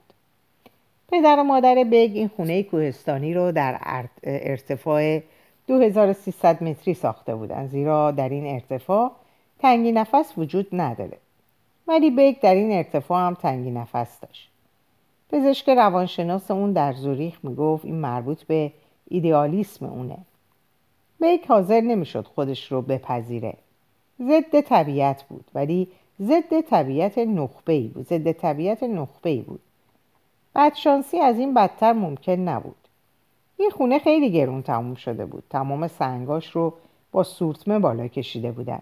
پدر 1.11 1.39
و 1.39 1.43
مادر 1.43 1.75
بگ 1.75 2.11
این 2.13 2.27
خونه 2.27 2.63
کوهستانی 2.63 3.33
رو 3.33 3.51
در 3.51 4.05
ارتفاع 4.23 5.19
2300 5.67 6.63
متری 6.63 6.93
ساخته 6.93 7.35
بودن 7.35 7.67
زیرا 7.67 8.11
در 8.11 8.29
این 8.29 8.47
ارتفاع 8.47 9.11
تنگی 9.59 9.91
نفس 9.91 10.33
وجود 10.37 10.67
نداره. 10.73 11.17
ولی 11.87 12.11
بیک 12.11 12.41
در 12.41 12.55
این 12.55 12.71
ارتفاع 12.71 13.27
هم 13.27 13.33
تنگی 13.33 13.71
نفس 13.71 14.19
داشت. 14.19 14.49
پزشک 15.31 15.69
روانشناس 15.69 16.51
اون 16.51 16.71
در 16.71 16.93
زوریخ 16.93 17.39
می‌گفت 17.43 17.85
این 17.85 17.95
مربوط 17.95 18.43
به 18.43 18.71
ایدئالیسم 19.07 19.85
اونه. 19.85 20.17
بیک 21.19 21.45
حاضر 21.47 21.81
نمی‌شد 21.81 22.27
خودش 22.35 22.71
رو 22.71 22.81
بپذیره. 22.81 23.53
ضد 24.21 24.61
طبیعت 24.61 25.23
بود 25.23 25.45
ولی 25.55 25.87
ضد 26.21 26.61
طبیعت 26.61 27.17
نخبه 27.17 27.81
بود 27.81 28.05
ضد 28.05 28.31
طبیعت 28.31 28.83
نخبه 28.83 29.41
بود. 29.41 29.59
بدشانسی 30.55 31.19
از 31.19 31.39
این 31.39 31.53
بدتر 31.53 31.93
ممکن 31.93 32.31
نبود. 32.31 32.75
این 33.57 33.69
خونه 33.69 33.99
خیلی 33.99 34.31
گرون 34.31 34.61
تموم 34.61 34.95
شده 34.95 35.25
بود. 35.25 35.43
تمام 35.49 35.87
سنگاش 35.87 36.51
رو 36.51 36.73
با 37.11 37.23
سورتمه 37.23 37.79
بالا 37.79 38.07
کشیده 38.07 38.51
بودن. 38.51 38.81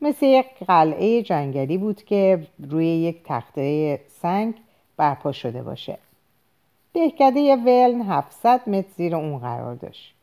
مثل 0.00 0.26
یک 0.26 0.46
قلعه 0.66 1.22
جنگلی 1.22 1.78
بود 1.78 2.04
که 2.04 2.46
روی 2.70 2.86
یک 2.86 3.22
تخته 3.24 4.00
سنگ 4.08 4.54
برپا 4.96 5.32
شده 5.32 5.62
باشه. 5.62 5.98
دهکده 6.94 7.56
ولن 7.56 8.02
700 8.02 8.68
متر 8.68 8.88
زیر 8.96 9.16
اون 9.16 9.38
قرار 9.38 9.74
داشت. 9.74 10.14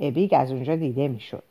ابیگ 0.00 0.34
از 0.36 0.52
اونجا 0.52 0.76
دیده 0.76 1.08
می‌شد. 1.08 1.42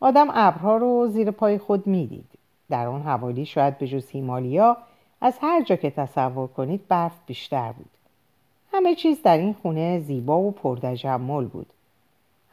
آدم 0.00 0.26
ابرها 0.30 0.76
رو 0.76 1.08
زیر 1.08 1.30
پای 1.30 1.58
خود 1.58 1.86
می‌دید. 1.86 2.28
در 2.70 2.86
اون 2.86 3.02
حوالی 3.02 3.46
شاید 3.46 3.78
به 3.78 3.86
جز 3.86 4.08
هیمالیا 4.10 4.76
از 5.20 5.38
هر 5.40 5.64
جا 5.64 5.76
که 5.76 5.90
تصور 5.90 6.46
کنید 6.46 6.88
برف 6.88 7.12
بیشتر 7.26 7.72
بود. 7.72 7.90
همه 8.72 8.94
چیز 8.94 9.22
در 9.22 9.38
این 9.38 9.52
خونه 9.62 10.00
زیبا 10.00 10.40
و 10.40 10.50
پرتجمل 10.50 11.44
بود. 11.44 11.66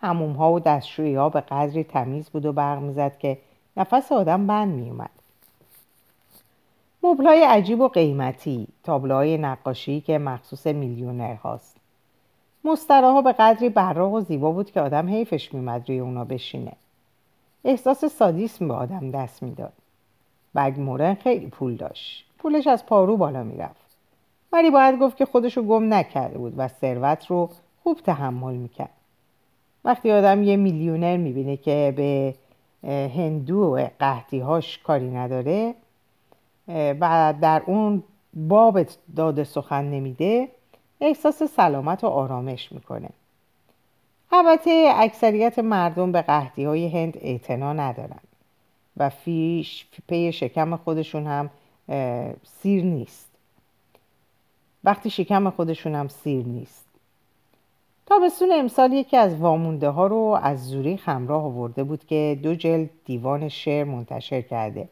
هموم 0.01 0.31
ها 0.31 0.53
و 0.53 0.59
دستشویی 0.59 1.15
ها 1.15 1.29
به 1.29 1.41
قدری 1.41 1.83
تمیز 1.83 2.29
بود 2.29 2.45
و 2.45 2.53
برق 2.53 2.79
می‌زد 2.79 3.17
که 3.17 3.37
نفس 3.77 4.11
آدم 4.11 4.47
بند 4.47 4.73
میومد 4.73 5.09
مبلای 7.03 7.43
عجیب 7.43 7.81
و 7.81 7.87
قیمتی 7.87 8.67
تابلوهای 8.83 9.37
نقاشی 9.37 10.01
که 10.01 10.17
مخصوص 10.17 10.67
میلیونر 10.67 11.35
هاست. 11.35 11.82
مستراها 12.63 13.21
به 13.21 13.31
قدری 13.31 13.69
براق 13.69 14.13
و 14.13 14.21
زیبا 14.21 14.51
بود 14.51 14.71
که 14.71 14.81
آدم 14.81 15.09
حیفش 15.09 15.53
میمد 15.53 15.89
روی 15.89 15.99
اونا 15.99 16.23
بشینه. 16.23 16.73
احساس 17.65 18.05
سادیسم 18.05 18.67
به 18.67 18.73
آدم 18.73 19.11
دست 19.11 19.43
می‌داد. 19.43 19.73
بگ 20.55 20.73
مورن 20.77 21.13
خیلی 21.13 21.47
پول 21.47 21.75
داشت. 21.75 22.25
پولش 22.37 22.67
از 22.67 22.85
پارو 22.85 23.17
بالا 23.17 23.43
می‌رفت. 23.43 23.97
ولی 24.51 24.71
باید 24.71 24.99
گفت 24.99 25.17
که 25.17 25.25
خودشو 25.25 25.61
گم 25.61 25.93
نکرده 25.93 26.37
بود 26.37 26.53
و 26.57 26.67
ثروت 26.67 27.25
رو 27.25 27.49
خوب 27.83 27.99
تحمل 27.99 28.53
می‌کرد. 28.53 28.89
وقتی 29.85 30.11
آدم 30.11 30.43
یه 30.43 30.55
میلیونر 30.55 31.17
می‌بینه 31.17 31.57
که 31.57 31.93
به 31.97 32.35
هندو 33.07 33.87
قهدیهاش 33.99 34.77
کاری 34.77 35.11
نداره 35.11 35.75
و 36.67 37.33
در 37.41 37.61
اون 37.65 38.03
باب 38.33 38.79
داده 39.15 39.43
سخن 39.43 39.85
نمیده 39.85 40.47
احساس 41.03 41.43
سلامت 41.43 42.03
و 42.03 42.07
آرامش 42.07 42.71
می‌کنه. 42.71 43.09
البته 44.31 44.91
اکثریت 44.95 45.59
مردم 45.59 46.11
به 46.11 46.21
قهدی 46.21 46.63
های 46.63 46.87
هند 46.87 47.17
اعتنا 47.21 47.73
ندارن 47.73 48.19
و 48.97 49.09
فیش 49.09 49.85
پی 50.07 50.31
شکم 50.31 50.75
خودشون 50.75 51.27
هم 51.27 51.49
سیر 52.43 52.83
نیست. 52.83 53.29
وقتی 54.83 55.09
شکم 55.09 55.49
خودشون 55.49 55.95
هم 55.95 56.07
سیر 56.07 56.45
نیست. 56.45 56.85
تابستون 58.05 58.51
امسال 58.51 58.93
یکی 58.93 59.17
از 59.17 59.35
وامونده 59.35 59.89
ها 59.89 60.07
رو 60.07 60.39
از 60.43 60.69
زوری 60.69 60.95
همراه 60.95 61.43
آورده 61.43 61.83
بود 61.83 62.05
که 62.05 62.39
دو 62.43 62.55
جلد 62.55 62.89
دیوان 63.05 63.49
شعر 63.49 63.83
منتشر 63.83 64.41
کرده 64.41 64.89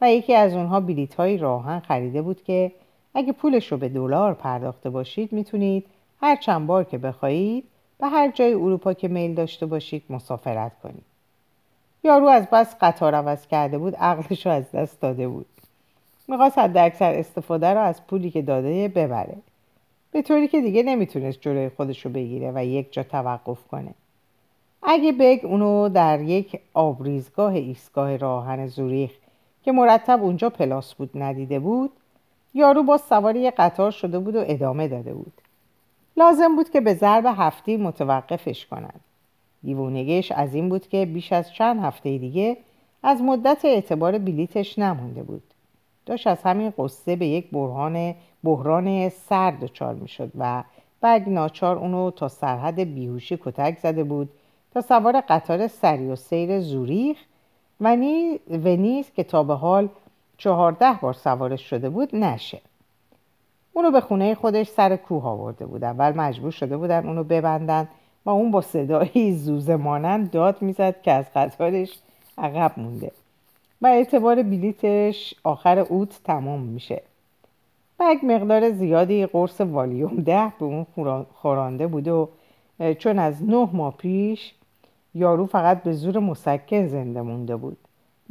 و 0.00 0.12
یکی 0.12 0.34
از 0.34 0.54
اونها 0.54 0.80
بلیت 0.80 1.14
های 1.14 1.38
راهن 1.38 1.80
خریده 1.80 2.22
بود 2.22 2.44
که 2.44 2.72
اگه 3.14 3.32
پولش 3.32 3.72
رو 3.72 3.78
به 3.78 3.88
دلار 3.88 4.34
پرداخته 4.34 4.90
باشید 4.90 5.32
می‌تونید 5.32 5.86
هر 6.20 6.36
چند 6.36 6.66
بار 6.66 6.84
که 6.84 6.98
بخواهید 6.98 7.64
به 7.98 8.06
هر 8.06 8.30
جای 8.30 8.54
اروپا 8.54 8.92
که 8.92 9.08
میل 9.08 9.34
داشته 9.34 9.66
باشید 9.66 10.02
مسافرت 10.10 10.72
کنید. 10.82 11.04
یارو 12.04 12.26
از 12.26 12.46
بس 12.52 12.76
قطار 12.80 13.14
عوض 13.14 13.46
کرده 13.46 13.78
بود 13.78 13.96
عقلش 13.96 14.46
رو 14.46 14.52
از 14.52 14.72
دست 14.72 15.00
داده 15.00 15.28
بود. 15.28 15.46
می‌خواست 16.28 16.58
حد 16.58 16.76
اکثر 16.76 17.14
استفاده 17.14 17.74
رو 17.74 17.80
از 17.80 18.06
پولی 18.06 18.30
که 18.30 18.42
داده 18.42 18.88
ببره. 18.88 19.36
به 20.12 20.22
طوری 20.22 20.48
که 20.48 20.60
دیگه 20.60 20.82
نمی‌تونست 20.82 21.40
جلوی 21.40 21.68
خودش 21.68 22.06
رو 22.06 22.12
بگیره 22.12 22.52
و 22.54 22.64
یک 22.64 22.92
جا 22.92 23.02
توقف 23.02 23.68
کنه. 23.68 23.94
اگه 24.82 25.12
بگ 25.12 25.44
اونو 25.44 25.88
در 25.88 26.20
یک 26.20 26.60
آبریزگاه 26.74 27.54
ایستگاه 27.54 28.16
راهن 28.16 28.66
زوریخ 28.66 29.10
که 29.62 29.72
مرتب 29.72 30.22
اونجا 30.22 30.50
پلاس 30.50 30.94
بود 30.94 31.10
ندیده 31.14 31.58
بود 31.58 31.90
یارو 32.54 32.82
با 32.82 32.98
سواری 32.98 33.50
قطار 33.50 33.90
شده 33.90 34.18
بود 34.18 34.36
و 34.36 34.44
ادامه 34.46 34.88
داده 34.88 35.14
بود. 35.14 35.32
لازم 36.16 36.56
بود 36.56 36.70
که 36.70 36.80
به 36.80 36.94
ضرب 36.94 37.24
هفتی 37.26 37.76
متوقفش 37.76 38.66
کنند. 38.66 39.00
دیوونگیش 39.62 40.32
از 40.32 40.54
این 40.54 40.68
بود 40.68 40.88
که 40.88 41.06
بیش 41.06 41.32
از 41.32 41.52
چند 41.52 41.80
هفته 41.84 42.18
دیگه 42.18 42.56
از 43.02 43.22
مدت 43.22 43.64
اعتبار 43.64 44.18
بلیتش 44.18 44.78
نمونده 44.78 45.22
بود. 45.22 45.42
داشت 46.06 46.26
از 46.26 46.42
همین 46.42 46.72
قصه 46.78 47.16
به 47.16 47.26
یک 47.26 47.50
بحران 47.50 48.14
بحران 48.44 49.08
سر 49.08 49.50
دچار 49.50 49.94
می‌شد 49.94 50.30
و 50.38 50.64
بعد 51.00 51.28
ناچار 51.28 51.78
اونو 51.78 52.10
تا 52.10 52.28
سرحد 52.28 52.80
بیهوشی 52.80 53.38
کتک 53.44 53.78
زده 53.78 54.04
بود 54.04 54.28
تا 54.74 54.80
سوار 54.80 55.20
قطار 55.20 55.68
سری 55.68 56.08
و 56.08 56.16
سیر 56.16 56.60
زوریخ 56.60 57.16
و 57.80 57.96
نیز 57.96 59.10
که 59.16 59.24
تا 59.24 59.42
به 59.42 59.54
حال 59.54 59.88
چهارده 60.36 60.92
بار 60.92 61.12
سوارش 61.12 61.70
شده 61.70 61.88
بود 61.88 62.16
نشه. 62.16 62.60
اونو 63.72 63.90
به 63.90 64.00
خونه 64.00 64.34
خودش 64.34 64.68
سر 64.68 64.96
کوه 64.96 65.24
آورده 65.24 65.66
بود. 65.66 65.84
اول 65.84 66.12
مجبور 66.16 66.50
شده 66.50 66.76
بودن 66.76 67.06
اونو 67.06 67.24
ببندن. 67.24 67.88
و 68.26 68.30
اون 68.30 68.50
با 68.50 68.60
صدایی 68.60 69.32
زوزه 69.32 69.76
مانند 69.76 70.30
داد 70.30 70.62
می‌زد 70.62 71.02
که 71.02 71.12
از 71.12 71.24
قطارش 71.34 71.98
عقب 72.38 72.72
مونده. 72.76 73.10
و 73.82 73.86
اعتبار 73.86 74.42
بلیتش 74.42 75.34
آخر 75.44 75.78
اوت 75.78 76.20
تمام 76.24 76.60
میشه. 76.60 77.02
و 78.00 78.04
مقدار 78.22 78.70
زیادی 78.70 79.26
قرص 79.26 79.60
والیوم 79.60 80.16
ده 80.16 80.52
به 80.58 80.64
اون 80.64 80.86
خورانده 81.34 81.86
بود 81.86 82.08
و 82.08 82.28
چون 82.98 83.18
از 83.18 83.44
نه 83.44 83.68
ماه 83.72 83.96
پیش 83.96 84.54
یارو 85.14 85.46
فقط 85.46 85.82
به 85.82 85.92
زور 85.92 86.18
مسکن 86.18 86.86
زنده 86.86 87.22
مونده 87.22 87.56
بود. 87.56 87.76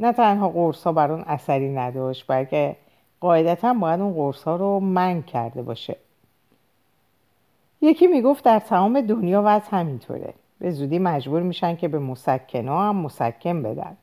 نه 0.00 0.12
تنها 0.12 0.48
قرص 0.48 0.84
ها 0.84 0.92
بر 0.92 1.12
اون 1.12 1.24
اثری 1.26 1.74
نداشت 1.74 2.26
بلکه 2.26 2.76
قاعدتا 3.20 3.74
باید 3.74 4.00
اون 4.00 4.14
قرص 4.14 4.42
ها 4.42 4.56
رو 4.56 4.80
منگ 4.80 5.26
کرده 5.26 5.62
باشه. 5.62 5.96
یکی 7.80 8.06
می‌گفت 8.06 8.44
در 8.44 8.58
تمام 8.58 9.00
دنیا 9.00 9.42
وضع 9.46 9.66
همینطوره. 9.70 10.34
به 10.58 10.70
زودی 10.70 10.98
مجبور 10.98 11.42
میشن 11.42 11.76
که 11.76 11.88
به 11.88 11.98
مسکن 11.98 12.68
ها 12.68 12.88
هم 12.88 12.96
مسکن 12.96 13.62
بدن. 13.62 13.96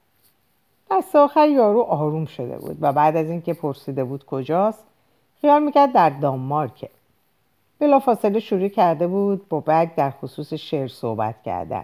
دست 0.91 1.15
آخر 1.15 1.47
یارو 1.47 1.81
آروم 1.81 2.25
شده 2.25 2.57
بود 2.57 2.77
و 2.81 2.93
بعد 2.93 3.17
از 3.17 3.29
اینکه 3.29 3.53
پرسیده 3.53 4.03
بود 4.03 4.25
کجاست 4.25 4.83
خیال 5.41 5.63
می‌کرد 5.63 5.93
در 5.93 6.09
دانمارکه. 6.09 6.89
بلافاصله 7.79 8.39
شروع 8.39 8.67
کرده 8.67 9.07
بود 9.07 9.49
با 9.49 9.59
بگ 9.59 9.95
در 9.95 10.11
خصوص 10.11 10.53
شعر 10.53 10.87
صحبت 10.87 11.43
کردن. 11.43 11.83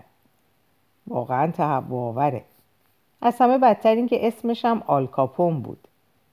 واقعا 1.08 1.52
تهوع 1.52 2.32
از 3.22 3.36
همه 3.40 3.58
بدتر 3.58 3.96
این 3.96 4.08
که 4.08 4.28
اسمش 4.28 4.66
هم 4.66 4.84
آلکاپون 4.88 5.62
بود. 5.62 5.88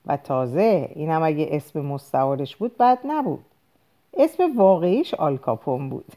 و 0.06 0.16
تازه 0.16 0.88
این 0.94 1.10
هم 1.10 1.22
اگه 1.22 1.48
اسم 1.50 1.80
مستعارش 1.80 2.56
بود 2.56 2.76
بد 2.76 2.98
نبود. 3.04 3.44
اسم 4.16 4.56
واقعیش 4.56 5.14
آلکاپون 5.14 5.90
بود. 5.90 6.12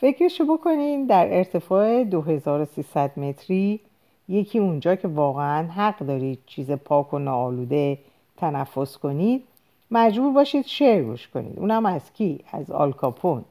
فکرشو 0.00 0.44
بکنین 0.44 1.06
در 1.06 1.36
ارتفاع 1.36 2.04
2300 2.04 3.18
متری 3.18 3.80
یکی 4.28 4.58
اونجا 4.58 4.94
که 4.94 5.08
واقعا 5.08 5.66
حق 5.66 5.98
دارید 5.98 6.38
چیز 6.46 6.70
پاک 6.70 7.14
و 7.14 7.18
ناآلوده 7.18 7.98
تنفس 8.36 8.98
کنید 8.98 9.44
مجبور 9.90 10.32
باشید 10.32 10.66
شعر 10.66 11.02
گوش 11.02 11.28
کنید. 11.28 11.58
اونم 11.58 11.86
از 11.86 12.12
کی؟ 12.12 12.40
از 12.52 12.70
آلکاپون 12.70 13.44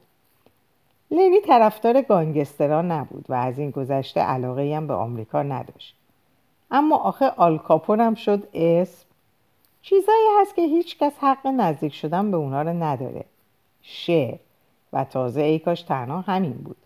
لینی 1.12 1.42
طرفدار 1.42 2.02
گانگستران 2.02 2.92
نبود 2.92 3.26
و 3.30 3.34
از 3.34 3.60
این 3.60 3.72
گذشته 3.72 4.22
علاقه 4.22 4.76
هم 4.76 4.88
به 4.88 4.94
آمریکا 4.94 5.44
نداشت. 5.44 5.96
اما 6.72 6.98
آخه 6.98 7.30
آلکاپون 7.30 8.00
هم 8.00 8.16
شد 8.16 8.48
اسم. 8.54 9.06
چیزایی 9.82 10.28
هست 10.42 10.56
که 10.56 10.62
هیچ 10.62 10.98
کس 10.98 11.14
حق 11.20 11.48
نزدیک 11.48 11.94
شدن 11.94 12.32
به 12.32 12.38
اونا 12.38 12.62
رو 12.62 12.84
نداره. 12.84 13.26
شعر. 13.82 14.38
و 14.94 15.04
تازه 15.04 15.42
ای 15.42 15.60
کاش 15.60 15.82
تنها 15.82 16.22
همین 16.22 16.54
بود. 16.54 16.78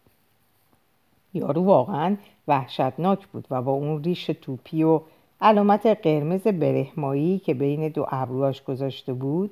یارو 1.33 1.63
واقعا 1.63 2.15
وحشتناک 2.47 3.27
بود 3.27 3.47
و 3.51 3.61
با 3.61 3.71
اون 3.71 4.03
ریش 4.03 4.25
توپی 4.25 4.83
و 4.83 5.01
علامت 5.41 5.85
قرمز 5.85 6.41
برهمایی 6.41 7.39
که 7.39 7.53
بین 7.53 7.87
دو 7.87 8.05
ابروهاش 8.09 8.63
گذاشته 8.63 9.13
بود 9.13 9.49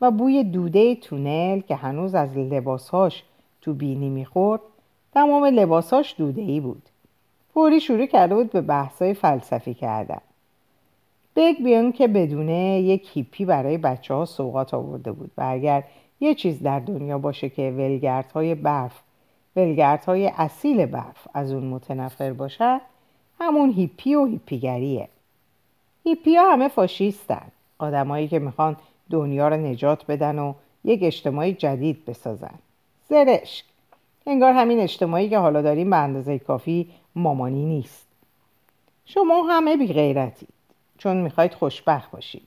و 0.00 0.10
بوی 0.10 0.44
دوده 0.44 0.94
تونل 0.94 1.60
که 1.60 1.76
هنوز 1.76 2.14
از 2.14 2.36
لباسهاش 2.36 3.22
تو 3.60 3.74
بینی 3.74 4.08
می‌خورد 4.08 4.60
تمام 5.14 5.44
لباسهاش 5.44 6.14
دوده 6.18 6.60
بود. 6.60 6.82
فوری 7.54 7.80
شروع 7.80 8.06
کرده 8.06 8.34
بود 8.34 8.50
به 8.50 8.60
بحثای 8.60 9.14
فلسفی 9.14 9.74
کردن. 9.74 10.20
بگ 11.36 11.62
بیان 11.64 11.92
که 11.92 12.08
بدونه 12.08 12.80
یک 12.80 13.10
هیپی 13.12 13.44
برای 13.44 13.78
بچه 13.78 14.14
ها 14.14 14.24
سوقات 14.24 14.74
آورده 14.74 15.12
بود 15.12 15.30
و 15.38 15.44
اگر 15.46 15.84
یه 16.20 16.34
چیز 16.34 16.62
در 16.62 16.80
دنیا 16.80 17.18
باشه 17.18 17.48
که 17.48 17.70
ولگردهای 17.70 18.54
برف 18.54 19.00
ولگردهای 19.56 20.32
اصیل 20.36 20.86
برف 20.86 21.28
از 21.34 21.52
اون 21.52 21.64
متنفر 21.64 22.32
باشه 22.32 22.80
همون 23.40 23.70
هیپی 23.70 24.14
و 24.14 24.26
هیپیگریه. 24.26 25.08
هیپی 26.04 26.36
ها 26.36 26.52
همه 26.52 26.68
فاشیستن. 26.68 27.46
آدمایی 27.78 28.28
که 28.28 28.38
می‌خوان 28.38 28.76
دنیا 29.10 29.48
رو 29.48 29.56
نجات 29.56 30.06
بدن 30.06 30.38
و 30.38 30.54
یک 30.84 31.00
اجتماعی 31.02 31.52
جدید 31.52 32.04
بسازن. 32.04 32.54
زرشک. 33.08 33.64
انگار 34.26 34.52
همین 34.52 34.80
اجتماعی 34.80 35.28
که 35.28 35.38
حالا 35.38 35.62
داریم 35.62 35.90
به 35.90 35.96
اندازه 35.96 36.38
کافی 36.38 36.88
مامانی 37.16 37.64
نیست. 37.64 38.06
شما 39.06 39.42
همه 39.42 39.76
بی 39.76 39.92
غیرتید. 39.92 40.48
چون 40.98 41.16
می‌خواید 41.16 41.54
خوشبخت 41.54 42.10
باشید. 42.10 42.46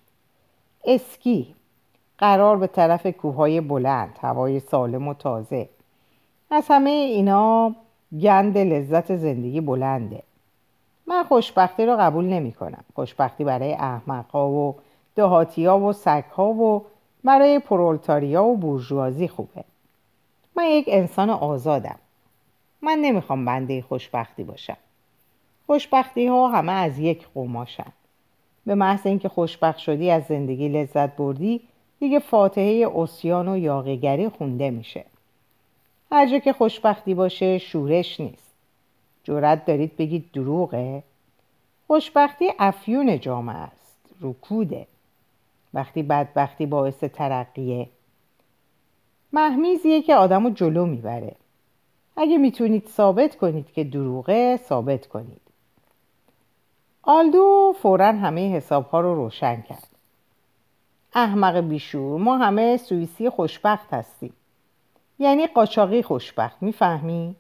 اسکی. 0.86 1.56
قرار 2.18 2.58
به 2.58 2.68
طرف 2.68 3.08
کوههای 3.08 3.62
بلند 3.62 4.20
هوای 4.22 4.60
سالم 4.60 5.08
و 5.08 5.14
تازه. 5.14 5.70
از 6.52 6.66
همه 6.70 6.90
اینا 6.90 7.76
گند 8.22 8.58
لذت 8.58 9.16
زندگی 9.16 9.62
بلنده. 9.62 10.24
من 11.08 11.24
خوشبختی 11.24 11.86
رو 11.86 11.98
قبول 12.00 12.26
نمی 12.26 12.52
کنم 12.52 12.84
خوشبختی 12.96 13.44
برای 13.44 13.74
احمقها 13.74 14.50
و 14.50 14.76
دهاتیا 15.16 15.80
و 15.80 15.94
سگها 15.94 16.48
و 16.48 16.86
برای 17.24 17.60
پرولتاریا 17.60 18.44
و 18.44 18.58
بورژوازی 18.58 19.28
خوبه. 19.28 19.64
من 20.56 20.64
یک 20.64 20.86
انسان 20.88 21.30
آزادم. 21.30 22.00
من 22.82 23.00
نمی‌خوام 23.02 23.46
بنده 23.46 23.82
خوشبختی 23.82 24.44
باشم. 24.44 24.78
خوشبختی 25.68 26.28
ها 26.28 26.48
همه 26.48 26.72
از 26.72 27.00
یک 27.00 27.28
قماشن. 27.36 27.92
به 28.66 28.76
محض 28.76 29.08
اینکه 29.08 29.30
خوشبخت 29.30 29.78
شدی 29.78 30.12
از 30.12 30.24
زندگی 30.24 30.70
لذت 30.70 31.16
بردی 31.16 31.62
دیگه 32.00 32.20
فاتحه 32.20 32.92
اسیان 32.96 33.48
و 33.48 33.58
یاقیگری 33.58 34.30
خونده 34.30 34.70
میشه. 34.70 35.06
هر 36.12 36.30
جا 36.30 36.40
که 36.40 36.54
خوشبختی 36.54 37.14
باشه 37.14 37.58
شورش 37.58 38.20
نیست. 38.20 38.54
جرأت 39.24 39.66
دارید 39.66 39.98
بگید 39.98 40.32
دروغه. 40.34 41.04
خوشبختی 41.88 42.50
افیون 42.60 43.20
جامعه 43.20 43.56
است 43.56 43.98
رکوده. 44.22 44.88
وقتی 45.74 46.04
بدبختی 46.04 46.66
باعث 46.66 47.00
ترقیه. 47.00 47.90
محمیزیه 49.34 50.02
که 50.02 50.16
آدم 50.16 50.44
رو 50.44 50.50
جلو 50.50 50.86
می‌بره. 50.86 51.36
اگه 52.18 52.38
می‌تونید 52.38 52.88
ثابت 52.88 53.36
کنید 53.36 53.72
که 53.72 53.84
دروغه 53.84 54.58
ثابت 54.58 55.08
کنید. 55.08 55.42
آلدو 57.04 57.74
فورا 57.82 58.12
همه 58.12 58.52
حسابها 58.56 59.02
رو 59.02 59.16
روشن 59.16 59.62
کرد. 59.62 59.88
احمق 61.14 61.58
بیشور 61.58 62.20
ما 62.20 62.38
همه 62.38 62.78
سوئیسی 62.78 63.30
خوشبخت 63.30 63.94
هستیم. 63.94 64.34
یعنی 65.20 65.48
قاچاقی 65.48 66.02
خوشبخت 66.02 66.64
می‌فهمی؟ 66.64 67.36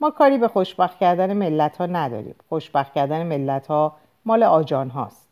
ما 0.00 0.10
کاری 0.10 0.38
به 0.38 0.48
خوشبخت 0.48 0.98
کردن 0.98 1.32
ملت 1.32 1.76
ها 1.76 1.86
نداریم. 1.86 2.34
خوشبخت 2.48 2.94
کردن 2.94 3.26
ملت 3.26 3.66
ها 3.66 3.96
مال 4.24 4.42
آجان 4.42 4.90
هاست 4.90 5.28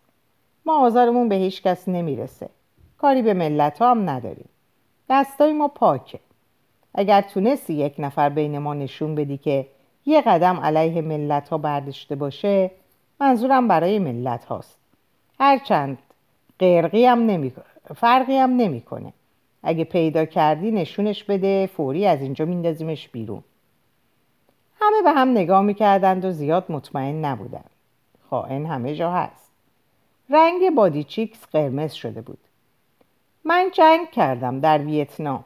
ما 0.67 0.81
آزارمون 0.87 1.29
به 1.29 1.35
هیچ 1.35 1.63
کس 1.63 1.89
نمی‌رسه. 1.89 2.49
کاری 2.99 3.23
به 3.23 3.35
ملت 3.35 3.79
ها 3.79 3.91
هم 3.91 4.11
نداریم. 4.11 4.49
دستای 5.11 5.53
ما 5.53 5.69
پاکه. 5.69 6.21
اگر 6.95 7.21
تونستی 7.21 7.75
یک 7.75 7.95
نفر 7.99 8.29
بین 8.29 8.59
ما 8.59 8.75
نشون 8.75 9.15
بدی 9.15 9.37
که 9.37 9.67
یه 10.07 10.21
قدم 10.21 10.61
علیه 10.61 11.03
ملت 11.03 11.49
ها 11.49 11.59
برداشته 11.59 12.15
باشه 12.15 12.71
منظورم 13.21 13.69
برای 13.69 13.99
ملت 13.99 14.45
هاست 14.45 14.79
هرچند 15.41 15.99
قرقی 16.59 17.07
هم 17.07 17.19
نمی... 17.27 17.53
فرقی 17.97 18.37
هم 18.37 18.51
نمی‌کنه 18.51 19.13
اگه 19.63 19.85
پیدا 19.85 20.25
کردی 20.25 20.71
نشونش 20.71 21.25
بده 21.25 21.67
فوری 21.67 22.07
از 22.07 22.23
اینجا 22.23 22.45
میندازیمش 22.45 23.09
بیرون. 23.09 23.45
همه 24.81 25.03
به 25.03 25.11
هم 25.11 25.31
نگاه 25.31 25.63
می‌کردند 25.63 26.25
و 26.25 26.31
زیاد 26.31 26.65
مطمئن 26.69 27.25
نبودند. 27.25 27.71
خائن 28.31 28.67
همه 28.67 28.95
جا 28.95 29.13
هست. 29.13 29.51
رنگ 30.31 30.75
بادی 30.75 31.05
چیکس 31.05 31.47
قرمز 31.53 31.93
شده 31.93 32.21
بود. 32.21 32.39
من 33.45 33.71
جنگ 33.75 34.11
کردم 34.11 34.61
در 34.61 34.79
ویتنام. 34.79 35.45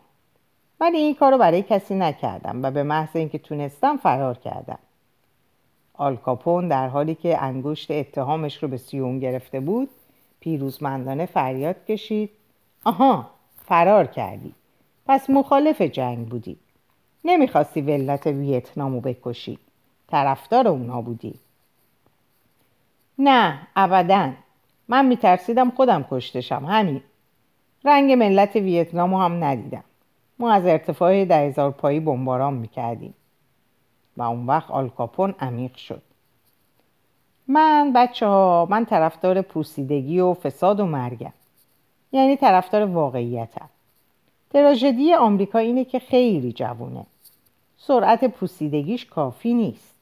ولی 0.80 0.98
این 0.98 1.14
کارو 1.14 1.38
برای 1.38 1.62
کسی 1.62 1.94
نکردم 1.94 2.62
و 2.62 2.70
به 2.70 2.82
محض 2.82 3.16
اینکه 3.16 3.38
تونستم 3.38 3.96
فرار 3.96 4.38
کردم. 4.38 4.78
آلکاپون 5.94 6.68
در 6.68 6.88
حالی 6.88 7.14
که 7.14 7.42
انگشت 7.42 7.90
اتهامش 7.90 8.62
رو 8.62 8.68
به 8.68 8.76
سیوم 8.76 9.18
گرفته 9.18 9.60
بود 9.60 9.88
پیروزمندانه 10.40 11.26
فریاد 11.26 11.84
کشید. 11.86 12.30
آها 12.84 13.30
فرار 13.66 14.06
کردی. 14.06 14.54
پس 15.06 15.30
مخالف 15.30 15.82
جنگ 15.82 16.28
بودی. 16.28 16.56
نمی‌خواستی 17.24 17.80
ولت 17.80 18.26
ویتنامو 18.26 19.00
بکشی. 19.00 19.58
طرفدار 20.08 20.68
اونا 20.68 21.02
بودی. 21.02 21.34
نه 23.18 23.58
ابدا. 23.76 24.32
من 24.88 25.06
میترسیدم 25.06 25.70
خودم 25.70 26.06
کشتشم 26.10 26.64
همین. 26.64 27.02
رنگ 27.84 28.12
ملت 28.12 28.56
ویتنامو 28.56 29.18
هم 29.18 29.44
ندیدم. 29.44 29.84
ما 30.38 30.52
از 30.52 30.66
ارتفاع 30.66 31.24
ده 31.24 31.36
هزار 31.36 31.70
پایی 31.70 32.00
بمباران 32.00 32.54
می‌کردیم. 32.54 33.14
و 34.16 34.22
اون 34.22 34.46
وقت 34.46 34.70
آلکاپون 34.70 35.34
عمیق 35.40 35.76
شد. 35.76 36.02
من 37.48 37.92
بچه 37.94 38.26
ها 38.26 38.66
من 38.70 38.84
طرفدار 38.84 39.42
پوسیدگی 39.42 40.20
و 40.20 40.34
فساد 40.34 40.80
و 40.80 40.86
مرگم. 40.86 41.32
یعنی 42.12 42.36
طرفدار 42.36 42.84
واقعیتم. 42.84 43.68
تراژدی 44.50 45.14
آمریکا 45.14 45.58
اینه 45.58 45.84
که 45.84 45.98
خیلی 45.98 46.52
جوونه. 46.52 47.06
سرعت 47.76 48.24
پوسیدگیش 48.24 49.06
کافی 49.06 49.54
نیست. 49.54 49.94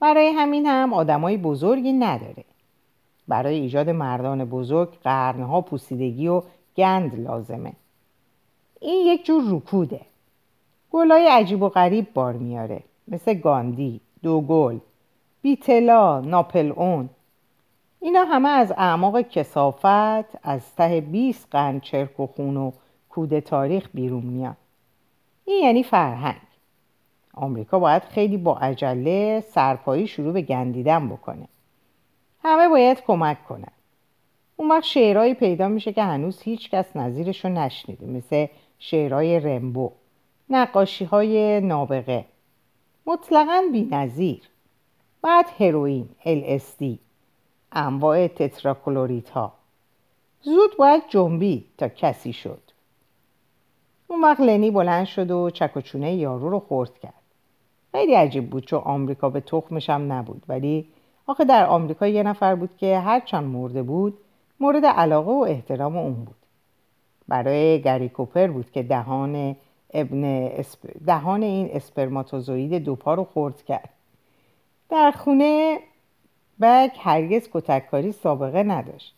برای 0.00 0.28
همین 0.28 0.66
هم 0.66 0.92
آدمای 0.92 1.36
بزرگی 1.36 1.92
نداره. 1.92 2.44
برای 3.28 3.54
ایجاد 3.54 3.90
مردان 3.90 4.44
بزرگ 4.44 4.88
قرنها 5.04 5.60
پوسیدگی 5.60 6.28
و 6.28 6.42
گند 6.76 7.20
لازمه. 7.20 7.72
این 8.80 9.06
یک 9.06 9.24
جور 9.24 9.42
رکوده. 9.46 10.00
گلای 10.90 11.28
عجیب 11.28 11.62
و 11.62 11.68
غریب 11.68 12.12
بار 12.14 12.32
میاره. 12.32 12.82
مثل 13.08 13.34
گاندی، 13.34 14.00
دوگل، 14.22 14.78
بیتلا، 15.42 16.20
ناپل 16.20 16.72
اون 16.76 17.08
اینا 18.00 18.24
همه 18.24 18.48
از 18.48 18.72
اعماق 18.76 19.20
کسافت 19.20 20.46
از 20.46 20.74
ته 20.76 21.00
20 21.00 21.48
قرن 21.50 21.80
چرک 21.80 22.20
و 22.20 22.26
خون 22.26 22.56
و 22.56 22.72
کود 23.08 23.38
تاریخ 23.38 23.88
بیرون 23.94 24.22
میاد 24.22 24.56
این 25.44 25.64
یعنی 25.64 25.82
فرهنگ. 25.82 26.40
آمریکا 27.34 27.78
باید 27.78 28.02
خیلی 28.02 28.36
با 28.36 28.58
عجله 28.58 29.40
سرپایی 29.40 30.06
شروع 30.06 30.32
به 30.32 30.42
گندیدن 30.42 31.08
بکنه. 31.08 31.48
همه 32.42 32.68
باید 32.68 33.04
کمک 33.06 33.44
کنن. 33.44 33.72
اون 34.56 34.70
وقت 34.70 34.84
شعرهایی 34.84 35.34
پیدا 35.34 35.68
میشه 35.68 35.92
که 35.92 36.02
هنوز 36.02 36.42
هیچ 36.42 36.70
کس 36.70 36.96
نظیرش 36.96 37.44
نشنیده 37.44 38.06
مثل 38.06 38.46
شعرهای 38.82 39.40
رمبو 39.40 39.92
نقاشی 40.50 41.04
های 41.04 41.60
نابغه. 41.60 42.24
مطلقا 43.06 43.62
بی 43.72 43.88
نظیر 43.90 44.42
بعد 45.22 45.46
هروئین 45.60 46.08
LSD 46.24 46.84
انواع 47.72 48.28
تتراکلوریت 48.28 49.30
ها 49.30 49.52
زود 50.42 50.76
باید 50.78 51.02
جنبی 51.08 51.66
تا 51.78 51.88
کسی 51.88 52.32
شد. 52.32 52.62
اون 54.08 54.22
وقت 54.24 54.40
لنی 54.40 54.70
بلند 54.70 55.06
شد 55.06 55.30
و 55.30 55.50
چکوچونه 55.50 56.14
یارو 56.14 56.50
رو 56.50 56.60
خورد 56.60 56.98
کرد. 56.98 57.14
خیلی 57.92 58.14
عجیب 58.14 58.50
بود 58.50 58.66
چون 58.66 58.80
آمریکا 58.84 59.30
به 59.30 59.40
تخمش 59.40 59.90
هم 59.90 60.12
نبود. 60.12 60.42
ولی 60.48 60.88
آخه 61.26 61.44
در 61.44 61.66
آمریکا 61.66 62.06
یه 62.06 62.22
نفر 62.22 62.54
بود 62.54 62.76
که 62.76 62.98
هرچند 62.98 63.44
مرده 63.44 63.82
بود 63.82 64.18
مورد 64.60 64.86
علاقه 64.86 65.30
و 65.30 65.46
احترام 65.48 65.96
اون 65.96 66.14
بود. 66.14 66.39
برای 67.30 67.82
گری 67.82 68.08
کوپر 68.08 68.46
بود 68.46 68.70
که 68.70 68.82
دهان 68.82 69.56
ابن 69.94 70.50
دهان 71.06 71.42
این 71.42 71.70
اسپرماتوزوید 71.72 72.74
دوپا 72.74 73.14
رو 73.14 73.24
خورد 73.24 73.64
کرد. 73.64 73.88
در 74.88 75.10
خونه 75.10 75.78
بک 76.60 76.96
هرگز 77.00 77.48
کتککاری 77.52 78.12
سابقه 78.12 78.62
نداشت. 78.62 79.14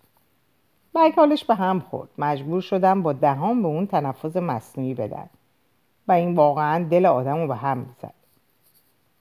بک 0.95 1.15
حالش 1.17 1.45
به 1.45 1.55
هم 1.55 1.81
خورد. 1.81 2.09
مجبور 2.19 2.61
شدم 2.61 3.03
با 3.03 3.13
دهان 3.13 3.63
به 3.63 3.69
اون 3.69 3.87
تنفس 3.87 4.37
مصنوعی 4.37 4.95
بدن 4.95 5.31
و 6.09 6.13
این 6.13 6.35
واقعا 6.35 6.85
دل 6.85 7.07
آدم 7.07 7.37
رو 7.37 7.47
به 7.47 7.57
هم 7.57 7.79
می‌زد. 7.79 8.15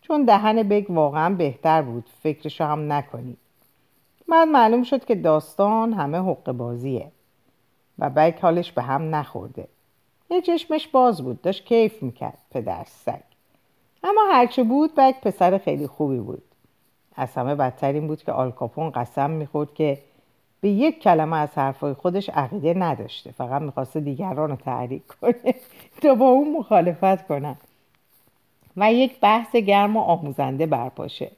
چون 0.01 0.25
دهن 0.25 0.63
بگ 0.63 0.85
واقعا 0.91 1.35
بهتر 1.35 1.81
بود 1.81 2.09
فکرشو 2.23 2.63
هم 2.63 2.93
نکنید. 2.93 3.37
بعد 4.27 4.47
معلوم 4.47 4.83
شد 4.83 5.05
که 5.05 5.15
داستان 5.15 5.93
همه 5.93 6.17
حق 6.17 6.51
بازیه. 6.51 7.11
و 8.01 8.09
بگ 8.09 8.39
حالش 8.41 8.71
به 8.71 8.81
هم 8.81 9.15
نخورده. 9.15 9.67
یه 10.29 10.41
چشمش 10.41 10.87
باز 10.87 11.23
بود 11.23 11.41
داشت 11.41 11.65
کیف 11.65 12.03
می‌کرد 12.03 12.37
پدر 12.51 12.83
سگ. 12.83 13.19
اما 14.03 14.21
هرچه 14.31 14.63
بود 14.63 14.95
بگ 14.95 15.15
پسر 15.21 15.57
خیلی 15.57 15.87
خوبی 15.87 16.19
بود. 16.19 16.43
از 17.15 17.33
همه 17.33 17.55
بدتر 17.55 17.93
این 17.93 18.07
بود 18.07 18.23
که 18.23 18.31
آلکاپون 18.31 18.89
قسم 18.89 19.29
می‌خورد 19.29 19.73
که 19.73 19.97
به 20.61 20.69
یک 20.69 20.99
کلمه 20.99 21.37
از 21.37 21.49
حرفای 21.55 21.93
خودش 21.93 22.29
عقیده 22.29 22.73
نداشته. 22.73 23.31
فقط 23.31 23.61
می‌خواسته 23.61 23.99
دیگران 23.99 24.49
رو 24.49 24.55
تحریک 24.55 25.07
کنه 25.07 25.55
تا 26.01 26.15
با 26.15 26.25
اون 26.25 26.51
مخالفت 26.51 27.27
کنن 27.27 27.55
و 28.77 28.93
یک 28.93 29.19
بحث 29.19 29.55
گرم 29.55 29.97
و 29.97 29.99
آموزنده 29.99 30.65
برپاشه. 30.65 31.31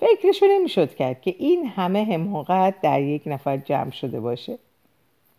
فکرشو 0.00 0.46
نمی‌شد 0.46 0.94
کرد 0.94 1.20
که 1.20 1.34
این 1.38 1.66
همه 1.66 2.04
حماقت 2.04 2.80
در 2.80 3.02
یک 3.02 3.22
نفر 3.26 3.56
جمع 3.56 3.90
شده 3.90 4.20
باشه. 4.20 4.58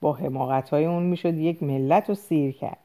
با 0.01 0.13
حماقت 0.13 0.69
های 0.69 0.86
اون 0.86 1.03
می‌شد 1.03 1.38
یک 1.38 1.63
ملت 1.63 2.10
رو 2.10 2.15
سیر 2.15 2.51
کرد. 2.51 2.77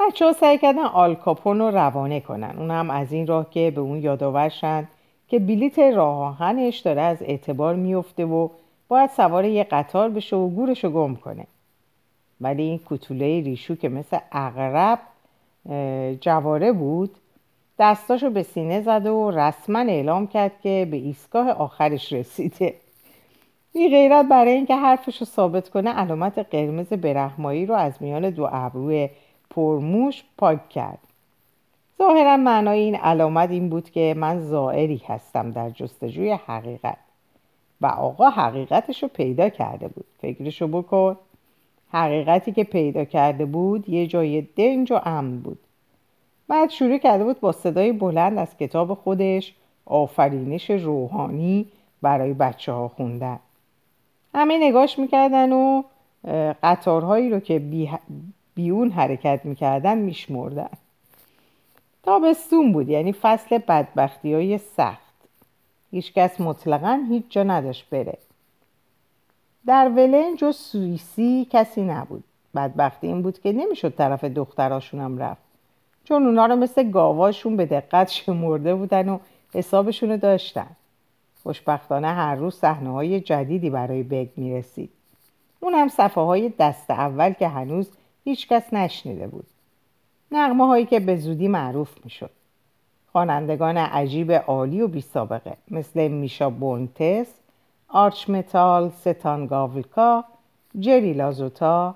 بچه 0.00 0.24
ها 0.24 0.32
سعی 0.32 0.58
کردن 0.58 0.84
آلکاپون 0.84 1.58
رو 1.58 1.70
روانه 1.70 2.20
کنن. 2.20 2.54
اون 2.58 2.70
هم 2.70 2.90
از 2.90 3.12
این 3.12 3.26
راه 3.26 3.50
که 3.50 3.72
به 3.74 3.80
اون 3.80 4.02
یادآورشن 4.02 4.88
که 5.28 5.38
بلیت 5.38 5.78
راه 5.78 6.18
آهنش 6.18 6.78
داره 6.78 7.00
از 7.00 7.22
اعتبار 7.22 7.74
میفته 7.74 8.24
و 8.24 8.48
باید 8.88 9.10
سوار 9.10 9.44
یه 9.44 9.64
قطار 9.64 10.08
بشه 10.08 10.36
و 10.36 10.48
گورش 10.48 10.84
رو 10.84 10.90
گم 10.90 11.14
کنه. 11.14 11.46
ولی 12.40 12.62
این 12.62 12.80
کتوله 12.86 13.40
ریشو 13.40 13.74
که 13.74 13.88
مثل 13.88 14.18
اغرب 14.32 14.98
جواره 16.20 16.72
بود 16.72 17.10
دستاشو 17.78 18.30
به 18.30 18.42
سینه 18.42 18.82
زد 18.82 19.06
و 19.06 19.30
رسما 19.30 19.78
اعلام 19.78 20.26
کرد 20.26 20.52
که 20.62 20.88
به 20.90 20.96
ایستگاه 20.96 21.50
آخرش 21.50 22.12
رسیده. 22.12 22.74
بی 23.74 23.88
غیرت 23.88 24.26
برای 24.28 24.52
اینکه 24.52 24.76
حرفش 24.76 25.20
رو 25.20 25.26
ثابت 25.26 25.68
کنه 25.68 25.90
علامت 25.90 26.38
قرمز 26.38 26.88
برهمایی 26.88 27.66
رو 27.66 27.74
از 27.74 27.92
میان 28.00 28.30
دو 28.30 28.48
ابروی 28.52 29.08
پرموش 29.50 30.24
پاک 30.38 30.68
کرد. 30.68 30.98
ظاهرا 31.98 32.36
معنای 32.36 32.80
این 32.80 32.94
علامت 32.94 33.50
این 33.50 33.68
بود 33.68 33.90
که 33.90 34.14
من 34.16 34.40
زائری 34.40 35.02
هستم 35.06 35.50
در 35.50 35.70
جستجوی 35.70 36.32
حقیقت 36.32 36.98
و 37.80 37.86
آقا 37.86 38.30
حقیقتش 38.30 39.02
رو 39.02 39.08
پیدا 39.08 39.48
کرده 39.48 39.88
بود. 39.88 40.06
فکرشو 40.20 40.68
بکن. 40.68 41.16
حقیقتی 41.92 42.52
که 42.52 42.64
پیدا 42.64 43.04
کرده 43.04 43.44
بود 43.44 43.88
یه 43.88 44.06
جای 44.06 44.40
دنج 44.56 44.92
و 44.92 45.00
امن 45.04 45.38
بود. 45.38 45.58
بعد 46.48 46.70
شروع 46.70 46.98
کرده 46.98 47.24
بود 47.24 47.40
با 47.40 47.52
صدای 47.52 47.92
بلند 47.92 48.38
از 48.38 48.56
کتاب 48.56 48.94
خودش 48.94 49.54
آفرینش 49.86 50.70
روحانی 50.70 51.66
برای 52.02 52.32
بچه 52.32 52.72
ها 52.72 52.88
خوندن. 52.88 53.38
همه 54.34 54.58
نگاش 54.58 54.98
می‌کردن 54.98 55.52
و 55.52 55.82
قطارهایی 56.62 57.30
رو 57.30 57.40
که 57.40 57.58
بی 57.58 57.90
بیون 58.54 58.90
حرکت 58.90 59.40
می‌کردن 59.44 59.98
میشمردن. 59.98 60.70
تابستون 62.02 62.72
بود 62.72 62.88
یعنی 62.88 63.12
فصل 63.12 63.58
بدبختی 63.58 64.34
های 64.34 64.58
سخت. 64.58 65.14
هیچکس 65.90 66.40
مطلقا 66.40 67.04
هیچ 67.08 67.24
جا 67.28 67.42
نداشت 67.42 67.90
بره. 67.90 68.18
در 69.66 69.88
ولنج 69.88 70.44
و 70.44 70.52
سوئیسی 70.52 71.46
کسی 71.50 71.82
نبود. 71.82 72.24
بدبختی 72.54 73.06
این 73.06 73.22
بود 73.22 73.38
که 73.38 73.52
نمی‌شد 73.52 73.94
طرف 73.94 74.24
دختراشونم 74.24 75.18
رفت. 75.18 75.42
چون 76.04 76.26
اونا 76.26 76.46
رو 76.46 76.56
مثل 76.56 76.90
گاواشون 76.90 77.56
به 77.56 77.66
دقت 77.66 78.10
شمرده 78.18 78.74
بودن 78.74 79.08
و 79.08 79.18
حسابشون 79.54 80.10
رو 80.10 80.16
داشتن. 80.16 80.76
خوشبختانه 81.44 82.08
هر 82.08 82.34
روز 82.34 82.54
صحنه 82.54 82.90
های 82.90 83.20
جدیدی 83.20 83.70
برای 83.70 84.02
بگ 84.02 84.28
می‌رسید. 84.36 84.90
اون 85.60 85.74
هم 85.74 85.88
صفحه 85.88 86.24
های 86.24 86.48
دست 86.48 86.90
اول 86.90 87.32
که 87.32 87.48
هنوز 87.48 87.90
هیچکس 88.24 88.72
نشنیده 88.72 89.26
بود. 89.26 89.46
نغمه 90.30 90.66
هایی 90.66 90.86
که 90.86 91.00
به 91.00 91.16
زودی 91.16 91.48
معروف 91.48 92.04
می‌شد. 92.04 92.30
خوانندگان 93.12 93.76
عجیب 93.76 94.32
عالی 94.32 94.80
و 94.80 94.88
بی 94.88 95.00
سابقه 95.00 95.56
مثل 95.70 96.08
میشا 96.08 96.50
بونتس 96.50 97.26
آرچ 97.88 98.30
متال 98.30 98.90
ستان 98.90 99.46
گاولکا 99.46 100.24
جری 100.78 101.12
لازوتا 101.12 101.94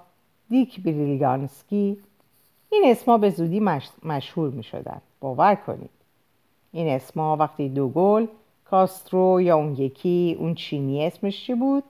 دیک 0.51 0.83
بریلیانسکی. 0.83 1.99
این 2.71 2.83
اسما 2.87 3.19
به 3.19 3.31
زودی 3.31 3.61
مشهور 4.03 4.51
می 4.51 4.63
شدن. 4.63 5.01
باور 5.21 5.55
کنید. 5.55 5.91
این 6.73 6.89
اسما 6.89 7.37
وقتی 7.37 7.69
دوگل 7.69 8.27
کاسترو 8.71 9.41
یا 9.41 9.57
اون 9.57 9.77
یکی 9.77 10.37
اون 10.39 10.55
چینی 10.55 11.07
اسمش 11.07 11.45
چی 11.47 11.55
بود؟ 11.55 11.85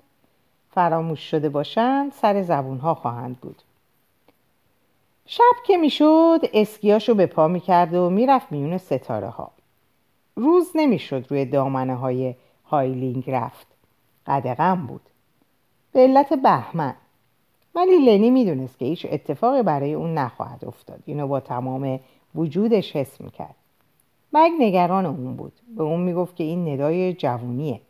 فراموش 0.70 1.30
شده 1.30 1.48
باشند 1.48 2.12
سر 2.12 2.42
زبون 2.42 2.78
ها 2.78 2.94
خواهند 2.94 3.40
بود. 3.40 3.62
شب 5.26 5.54
که 5.66 5.76
می‌شد 5.76 6.40
اسکیاشو 6.54 7.14
به 7.14 7.26
پا 7.26 7.48
می‌کرد 7.48 7.94
و 7.94 8.10
می‌رفت 8.10 8.52
میون 8.52 8.78
ستاره 8.78 9.28
ها 9.28 9.50
روز 10.36 10.70
نمی‌شد 10.74 11.26
روی 11.28 11.44
دامنه 11.44 11.94
های 11.94 12.34
هایلینگ 12.64 13.30
رفت. 13.30 13.66
قدغم 14.26 14.86
بود. 14.86 15.02
به 15.92 16.00
علت 16.00 16.32
بهمن. 16.32 16.94
ولی 17.74 17.98
لنی 17.98 18.30
می‌دونست 18.30 18.78
که 18.78 18.84
هیچ 18.84 19.06
اتفاقی 19.10 19.62
برای 19.62 19.94
اون 19.94 20.14
نخواهد 20.14 20.64
افتاد. 20.64 21.02
اینو 21.06 21.28
با 21.28 21.40
تمام 21.40 22.00
وجودش 22.34 22.96
حس 22.96 23.20
می‌کرد. 23.20 23.54
مگ 24.32 24.50
نگران 24.58 25.06
اون 25.06 25.36
بود. 25.36 25.52
به 25.76 25.82
اون 25.82 26.00
می‌گفت 26.00 26.36
که 26.36 26.44
این 26.44 26.68
ندای 26.68 27.12
جوونیه. 27.12 27.80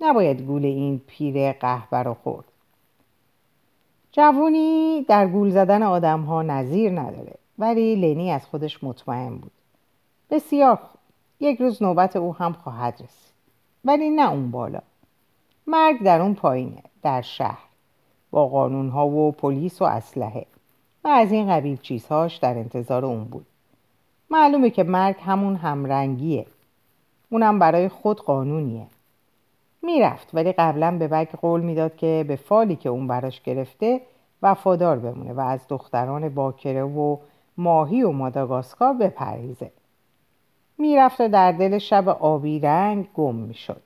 نباید 0.00 0.42
گول 0.42 0.64
این 0.64 1.00
پیر 1.06 1.52
قهبه 1.52 1.96
رو 1.96 2.14
خورد. 2.14 2.44
جوونی 4.12 5.04
در 5.08 5.26
گول 5.26 5.50
زدن 5.50 5.82
آدم 5.82 6.20
ها 6.20 6.42
نظیر 6.42 7.00
نداره 7.00 7.34
ولی 7.58 7.96
لنی 7.96 8.30
از 8.30 8.46
خودش 8.46 8.84
مطمئن 8.84 9.36
بود. 9.36 9.52
بسیار 10.30 10.76
خوب. 10.76 11.00
یک 11.40 11.60
روز 11.60 11.82
نوبت 11.82 12.16
او 12.16 12.34
هم 12.34 12.52
خواهد 12.52 12.94
رسید. 12.94 13.32
ولی 13.84 14.10
نه 14.10 14.30
اون 14.30 14.50
بالا. 14.50 14.80
مرگ 15.66 16.02
در 16.02 16.20
اون 16.20 16.34
پایینه 16.34 16.82
در 17.02 17.22
شهر. 17.22 17.64
با 18.30 18.48
قانون 18.48 18.88
ها 18.88 19.08
و 19.08 19.32
پلیس 19.32 19.82
و 19.82 19.84
اسلحه. 19.84 20.46
و 21.04 21.08
از 21.08 21.32
این 21.32 21.48
قبیل 21.50 21.76
چیزهاش 21.76 22.36
در 22.36 22.58
انتظار 22.58 23.04
اون 23.04 23.24
بود. 23.24 23.46
معلومه 24.32 24.70
که 24.70 24.82
مرگ 24.82 25.16
همون 25.20 25.56
همرنگیه. 25.56 26.46
اونم 27.30 27.58
برای 27.58 27.88
خود 27.88 28.20
قانونیه. 28.20 28.86
می‌رفت 29.82 30.28
ولی 30.34 30.52
قبلا 30.52 30.98
به 30.98 31.08
بگ 31.08 31.28
قول 31.28 31.60
می‌داد 31.60 31.96
که 31.96 32.24
به 32.28 32.36
فالی 32.36 32.76
که 32.76 32.88
اون 32.88 33.06
براش 33.06 33.40
گرفته 33.42 34.00
وفادار 34.42 34.98
بمونه 34.98 35.32
و 35.32 35.40
از 35.40 35.60
دختران 35.68 36.28
باکره 36.28 36.82
و 36.82 37.16
ماهی 37.56 38.02
و 38.02 38.12
ماداگاسکار 38.12 38.94
بپریزه. 38.94 39.70
می‌رفت 40.78 41.20
و 41.20 41.28
در 41.28 41.52
دل 41.52 41.78
شب 41.78 42.08
آبی 42.08 42.60
رنگ 42.60 43.08
گم 43.14 43.34
می‌شد. 43.34 43.82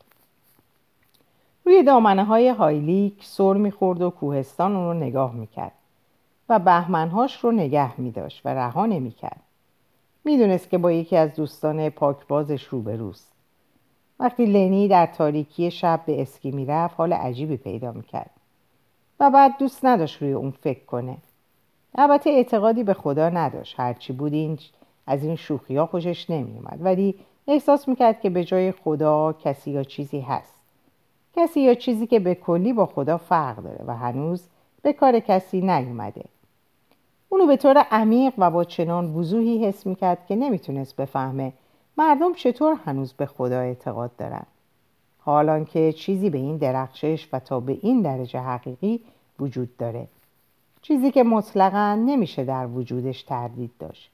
روی 1.64 1.82
دامنه 1.82 2.24
های 2.24 2.48
هایلیک 2.48 3.24
سر 3.24 3.52
می‌خورد 3.52 4.02
و 4.02 4.10
کوهستان 4.10 4.74
رو 4.74 4.94
نگاه 4.94 5.34
می‌کرد 5.34 5.72
و 6.48 6.58
بهمنهاش 6.58 7.44
رو 7.44 7.52
نگه 7.52 8.00
میداشت 8.00 8.40
و 8.44 8.48
رها 8.48 8.86
نمی‌کرد. 8.86 9.40
می‌دونست 10.26 10.70
که 10.70 10.78
با 10.78 10.92
یکی 10.92 11.16
از 11.16 11.34
دوستان 11.34 11.90
پاکبازش 11.90 12.64
روبروست. 12.64 13.32
وقتی 14.20 14.46
لنی 14.46 14.88
در 14.88 15.06
تاریکی 15.06 15.70
شب 15.70 16.00
به 16.06 16.22
اسکی 16.22 16.50
می‌رفت 16.50 16.94
حال 16.98 17.12
عجیبی 17.12 17.56
پیدا 17.56 17.92
می‌کرد. 17.92 18.30
و 19.20 19.30
بعد 19.30 19.58
دوست 19.58 19.84
نداشت 19.84 20.22
روی 20.22 20.32
اون 20.32 20.50
فکر 20.50 20.84
کنه. 20.84 21.16
البته 21.94 22.30
اعتقادی 22.30 22.84
به 22.84 22.94
خدا 22.94 23.28
نداشت. 23.28 23.80
هرچی 23.80 24.12
بود 24.12 24.32
این 24.32 24.58
از 25.06 25.24
این 25.24 25.36
شوخی 25.36 25.76
ها 25.76 25.86
خوشش 25.86 26.30
نمیومد 26.30 26.78
ولی 26.80 27.14
احساس 27.48 27.88
می‌کرد 27.88 28.20
که 28.20 28.30
به 28.30 28.44
جای 28.44 28.72
خدا 28.72 29.32
کسی 29.32 29.70
یا 29.70 29.84
چیزی 29.84 30.20
هست. 30.20 30.54
کسی 31.36 31.60
یا 31.60 31.74
چیزی 31.74 32.06
که 32.06 32.20
به 32.20 32.34
کلی 32.34 32.72
با 32.72 32.86
خدا 32.86 33.18
فرق 33.18 33.56
داره 33.56 33.84
و 33.86 33.96
هنوز 33.96 34.46
به 34.82 34.92
کار 34.92 35.20
کسی 35.20 35.60
نیومده. 35.60 36.24
اونو 37.28 37.46
به 37.46 37.56
طور 37.56 37.78
عمیق 37.78 38.34
و 38.38 38.50
با 38.50 38.64
چنان 38.64 39.14
وضوحی 39.14 39.66
حس 39.66 39.86
می‌کرد 39.86 40.26
که 40.26 40.36
نمی‌تونست 40.36 40.96
بفهمه 40.96 41.52
مردم 41.98 42.34
چطور 42.34 42.76
هنوز 42.84 43.12
به 43.12 43.26
خدا 43.26 43.60
اعتقاد 43.60 44.16
دارن. 44.16 44.46
حالان 45.18 45.64
که 45.64 45.92
چیزی 45.92 46.30
به 46.30 46.38
این 46.38 46.56
درخشش 46.56 47.28
و 47.32 47.40
تا 47.40 47.60
به 47.60 47.78
این 47.82 48.02
درجه 48.02 48.40
حقیقی 48.40 49.00
وجود 49.40 49.76
داره. 49.76 50.06
چیزی 50.82 51.10
که 51.10 51.22
مطلقا 51.22 51.94
نمیشه 51.94 52.44
در 52.44 52.66
وجودش 52.66 53.22
تردید 53.22 53.70
داشت. 53.78 54.10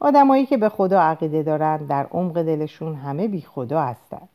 آدمایی 0.00 0.46
که 0.46 0.56
به 0.56 0.68
خدا 0.68 1.00
عقیده 1.00 1.42
دارن 1.42 1.76
در 1.76 2.06
عمق 2.06 2.42
دلشون 2.42 2.94
همه 2.94 3.28
بی 3.28 3.40
خدا 3.40 3.82
هستن. 3.82 4.28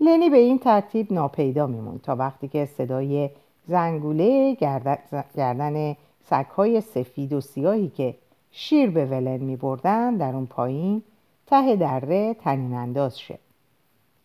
لنی 0.00 0.30
به 0.30 0.36
این 0.36 0.58
ترتیب 0.58 1.12
ناپیدا 1.12 1.66
میمون 1.66 1.98
تا 1.98 2.16
وقتی 2.16 2.48
که 2.48 2.66
صدای 2.66 3.30
زنگوله 3.66 4.54
گردن 4.54 5.96
سگهای 6.30 6.80
سفید 6.80 7.32
و 7.32 7.40
سیاهی 7.40 7.88
که 7.88 8.14
شیر 8.50 8.90
به 8.90 9.04
ولن 9.06 9.36
می 9.36 9.56
بردن 9.56 10.16
در 10.16 10.34
اون 10.34 10.46
پایین 10.46 11.02
ته 11.46 11.76
دره 11.76 12.34
تنین 12.34 12.74
انداز 12.74 13.18
شه. 13.18 13.38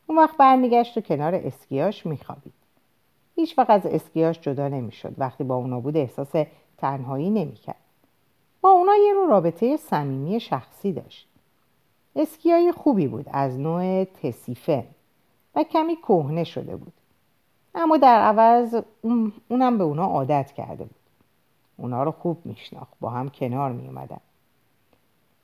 اون 0.07 0.17
وقت 0.17 0.37
برمیگشت 0.37 0.97
و 0.97 1.01
کنار 1.01 1.35
اسکیاش 1.35 2.05
میخوابید. 2.05 2.53
هیچ 3.35 3.57
وقت 3.57 3.69
از 3.69 3.85
اسکیاش 3.85 4.39
جدا 4.39 4.67
نمی‌شد 4.67 5.15
وقتی 5.17 5.43
با 5.43 5.55
اونا 5.55 5.79
بود 5.79 5.97
احساس 5.97 6.31
تنهایی 6.77 7.29
نمی‌کرد. 7.29 7.75
با 8.61 8.69
اونا 8.69 8.95
یه 8.95 9.13
رو 9.13 9.27
رابطه 9.27 9.77
صمیمی 9.77 10.39
شخصی 10.39 10.93
داشت. 10.93 11.27
اسکیای 12.15 12.71
خوبی 12.71 13.07
بود 13.07 13.25
از 13.33 13.59
نوع 13.59 14.03
تسیفه 14.03 14.85
و 15.55 15.63
کمی 15.63 15.95
کهنه 15.95 16.43
شده 16.43 16.75
بود. 16.75 16.93
اما 17.75 17.97
در 17.97 18.21
عوض 18.21 18.75
اونم 19.49 19.77
به 19.77 19.83
اونا 19.83 20.05
عادت 20.05 20.51
کرده 20.51 20.83
بود. 20.83 21.00
اونا 21.81 22.03
رو 22.03 22.11
خوب 22.11 22.45
میشناخت 22.45 22.93
با 22.99 23.09
هم 23.09 23.29
کنار 23.29 23.71
میومدن 23.71 24.19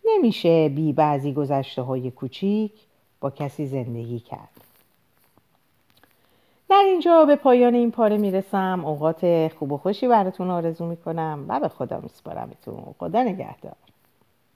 نمیشه 0.06 0.70
بی 0.70 0.94
بعضی 0.94 1.34
گذشته 1.34 1.82
های 1.82 2.12
کوچیک 2.12 2.72
با 3.20 3.30
کسی 3.30 3.68
زندگی 3.68 4.20
کرد. 4.20 4.50
در 6.70 6.84
اینجا 6.86 7.26
به 7.26 7.36
پایان 7.36 7.76
این 7.76 7.92
پاره 7.92 8.18
می‌رسم. 8.18 8.86
اوقات 8.86 9.52
خوب 9.60 9.72
و 9.72 9.78
خوشی 9.78 10.08
براتون 10.08 10.50
آرزو 10.50 10.86
می‌کنم 10.86 11.46
و 11.48 11.60
به 11.60 11.68
خدا 11.68 12.00
میسپارمتون. 12.00 12.96
خدا 13.00 13.24
نگهدار. 13.24 13.76